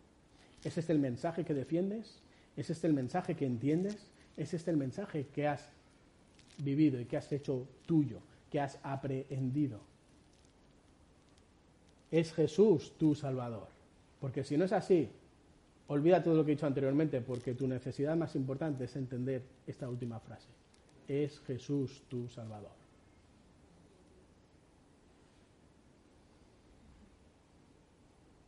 [0.64, 2.20] ¿Es este el mensaje que defiendes?
[2.57, 3.96] ¿Es este el mensaje que entiendes?
[4.36, 5.68] ¿Es este el mensaje que has
[6.59, 9.80] vivido y que has hecho tuyo, que has aprehendido?
[12.11, 13.68] Es Jesús tu Salvador.
[14.20, 15.09] Porque si no es así,
[15.88, 19.88] olvida todo lo que he dicho anteriormente, porque tu necesidad más importante es entender esta
[19.88, 20.48] última frase.
[21.07, 22.86] Es Jesús tu Salvador.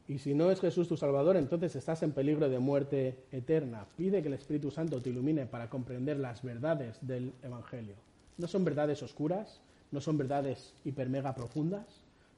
[0.09, 3.85] Y si no es Jesús tu Salvador, entonces estás en peligro de muerte eterna.
[3.95, 7.95] Pide que el Espíritu Santo te ilumine para comprender las verdades del Evangelio.
[8.39, 11.85] No son verdades oscuras, no son verdades hiper mega profundas,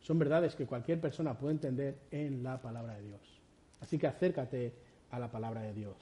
[0.01, 3.41] son verdades que cualquier persona puede entender en la palabra de Dios.
[3.81, 4.73] Así que acércate
[5.13, 5.95] a la palabra de Dios.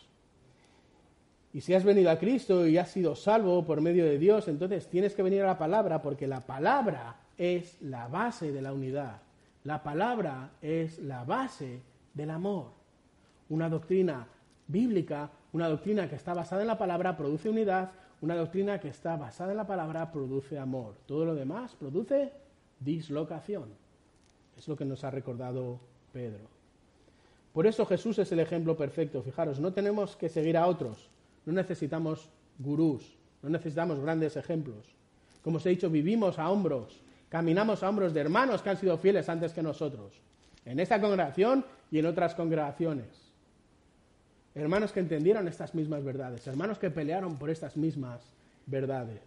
[1.52, 4.88] Y si has venido a Cristo y has sido salvo por medio de Dios, entonces
[4.88, 9.27] tienes que venir a la palabra porque la palabra es la base de la unidad
[9.68, 11.82] La palabra es la base
[12.14, 12.68] del amor.
[13.50, 14.26] Una doctrina
[14.66, 17.90] bíblica, una doctrina que está basada en la palabra, produce unidad,
[18.22, 20.94] una doctrina que está basada en la palabra produce amor.
[21.04, 22.32] Todo lo demás produce
[22.80, 23.68] dislocación.
[24.56, 25.78] Es lo que nos ha recordado
[26.14, 26.48] Pedro.
[27.52, 29.22] Por eso Jesús es el ejemplo perfecto.
[29.22, 31.10] Fijaros, no tenemos que seguir a otros,
[31.44, 34.96] no necesitamos gurús, no necesitamos grandes ejemplos.
[35.44, 38.98] Como os he dicho, vivimos a hombros, caminamos a hombros de hermanos que han sido
[38.98, 40.20] fieles antes que nosotros,
[40.64, 43.28] en esta congregación y en otras congregaciones
[44.60, 48.20] hermanos que entendieron estas mismas verdades, hermanos que pelearon por estas mismas
[48.66, 49.20] verdades.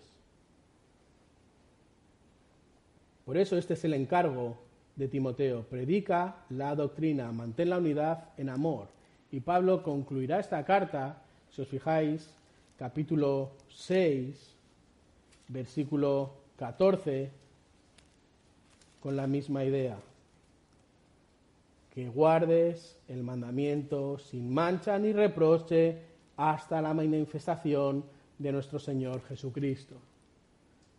[3.25, 4.57] Por eso este es el encargo
[4.95, 5.63] de Timoteo.
[5.63, 8.87] Predica la doctrina, mantén la unidad en amor.
[9.31, 12.33] Y Pablo concluirá esta carta, si os fijáis,
[12.77, 14.35] capítulo 6,
[15.47, 17.31] versículo 14,
[19.01, 19.97] con la misma idea
[21.93, 25.97] que guardes el mandamiento sin mancha ni reproche
[26.37, 28.05] hasta la manifestación
[28.37, 29.95] de nuestro Señor Jesucristo.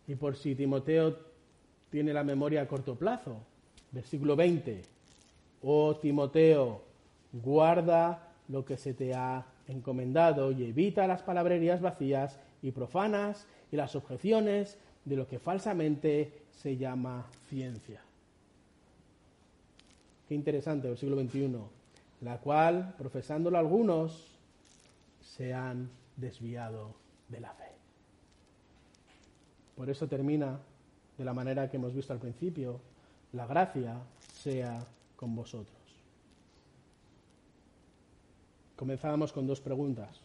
[0.07, 1.17] Y por si Timoteo
[1.89, 3.37] tiene la memoria a corto plazo,
[3.91, 4.81] versículo 20,
[5.63, 6.81] oh Timoteo,
[7.31, 13.77] guarda lo que se te ha encomendado y evita las palabrerías vacías y profanas y
[13.77, 18.01] las objeciones de lo que falsamente se llama ciencia
[20.27, 21.57] Qué interesante, el siglo XXI,
[22.21, 24.37] la cual, profesándolo algunos,
[25.21, 26.95] se han desviado
[27.27, 27.71] de la fe.
[29.75, 30.59] Por eso termina
[31.17, 32.79] de la manera que hemos visto al principio,
[33.33, 33.97] la gracia
[34.33, 34.85] sea
[35.15, 35.77] con vosotros.
[38.75, 40.19] Comenzábamos con dos preguntas.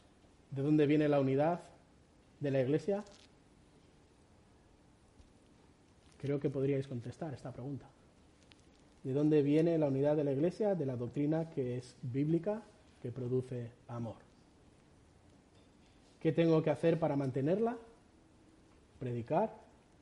[0.50, 1.60] ¿De dónde viene la unidad
[2.40, 3.04] de la Iglesia?
[6.20, 7.86] Creo que podríais contestar esta pregunta.
[9.04, 10.74] ¿De dónde viene la unidad de la Iglesia?
[10.74, 12.62] De la doctrina que es bíblica,
[13.00, 14.16] que produce amor.
[16.20, 17.76] ¿Qué tengo que hacer para mantenerla?
[18.98, 19.54] Predicar,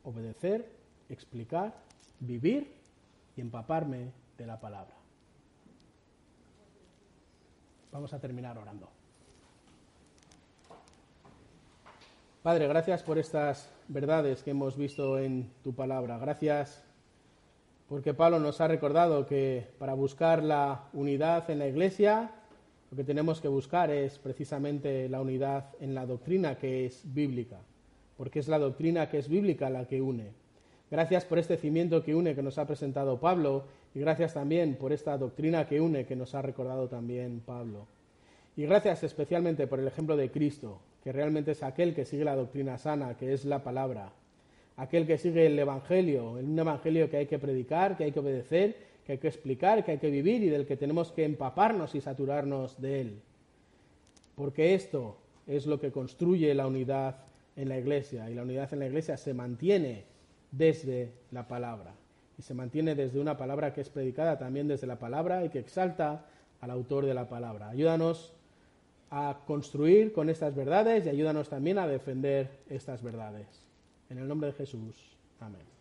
[0.04, 0.70] obedecer,
[1.10, 1.74] explicar,
[2.20, 2.72] vivir
[3.36, 4.94] y empaparme de la palabra.
[7.92, 8.88] Vamos a terminar orando.
[12.42, 16.18] Padre, gracias por estas verdades que hemos visto en tu palabra.
[16.18, 16.84] Gracias
[17.88, 22.32] porque Pablo nos ha recordado que para buscar la unidad en la Iglesia,
[22.90, 27.58] lo que tenemos que buscar es precisamente la unidad en la doctrina que es bíblica,
[28.16, 30.32] porque es la doctrina que es bíblica la que une.
[30.90, 33.64] Gracias por este cimiento que une que nos ha presentado Pablo
[33.94, 37.86] y gracias también por esta doctrina que une que nos ha recordado también Pablo.
[38.56, 42.34] Y gracias especialmente por el ejemplo de Cristo, que realmente es aquel que sigue la
[42.34, 44.10] doctrina sana, que es la palabra,
[44.76, 48.76] aquel que sigue el Evangelio, un Evangelio que hay que predicar, que hay que obedecer,
[49.04, 52.00] que hay que explicar, que hay que vivir y del que tenemos que empaparnos y
[52.00, 53.20] saturarnos de él.
[54.34, 57.18] Porque esto es lo que construye la unidad
[57.54, 60.06] en la iglesia y la unidad en la iglesia se mantiene
[60.50, 61.94] desde la palabra
[62.36, 65.60] y se mantiene desde una palabra que es predicada también desde la palabra y que
[65.60, 66.26] exalta
[66.60, 67.68] al autor de la palabra.
[67.68, 68.35] Ayúdanos
[69.16, 73.46] a construir con estas verdades y ayúdanos también a defender estas verdades.
[74.10, 75.16] En el nombre de Jesús.
[75.40, 75.75] Amén.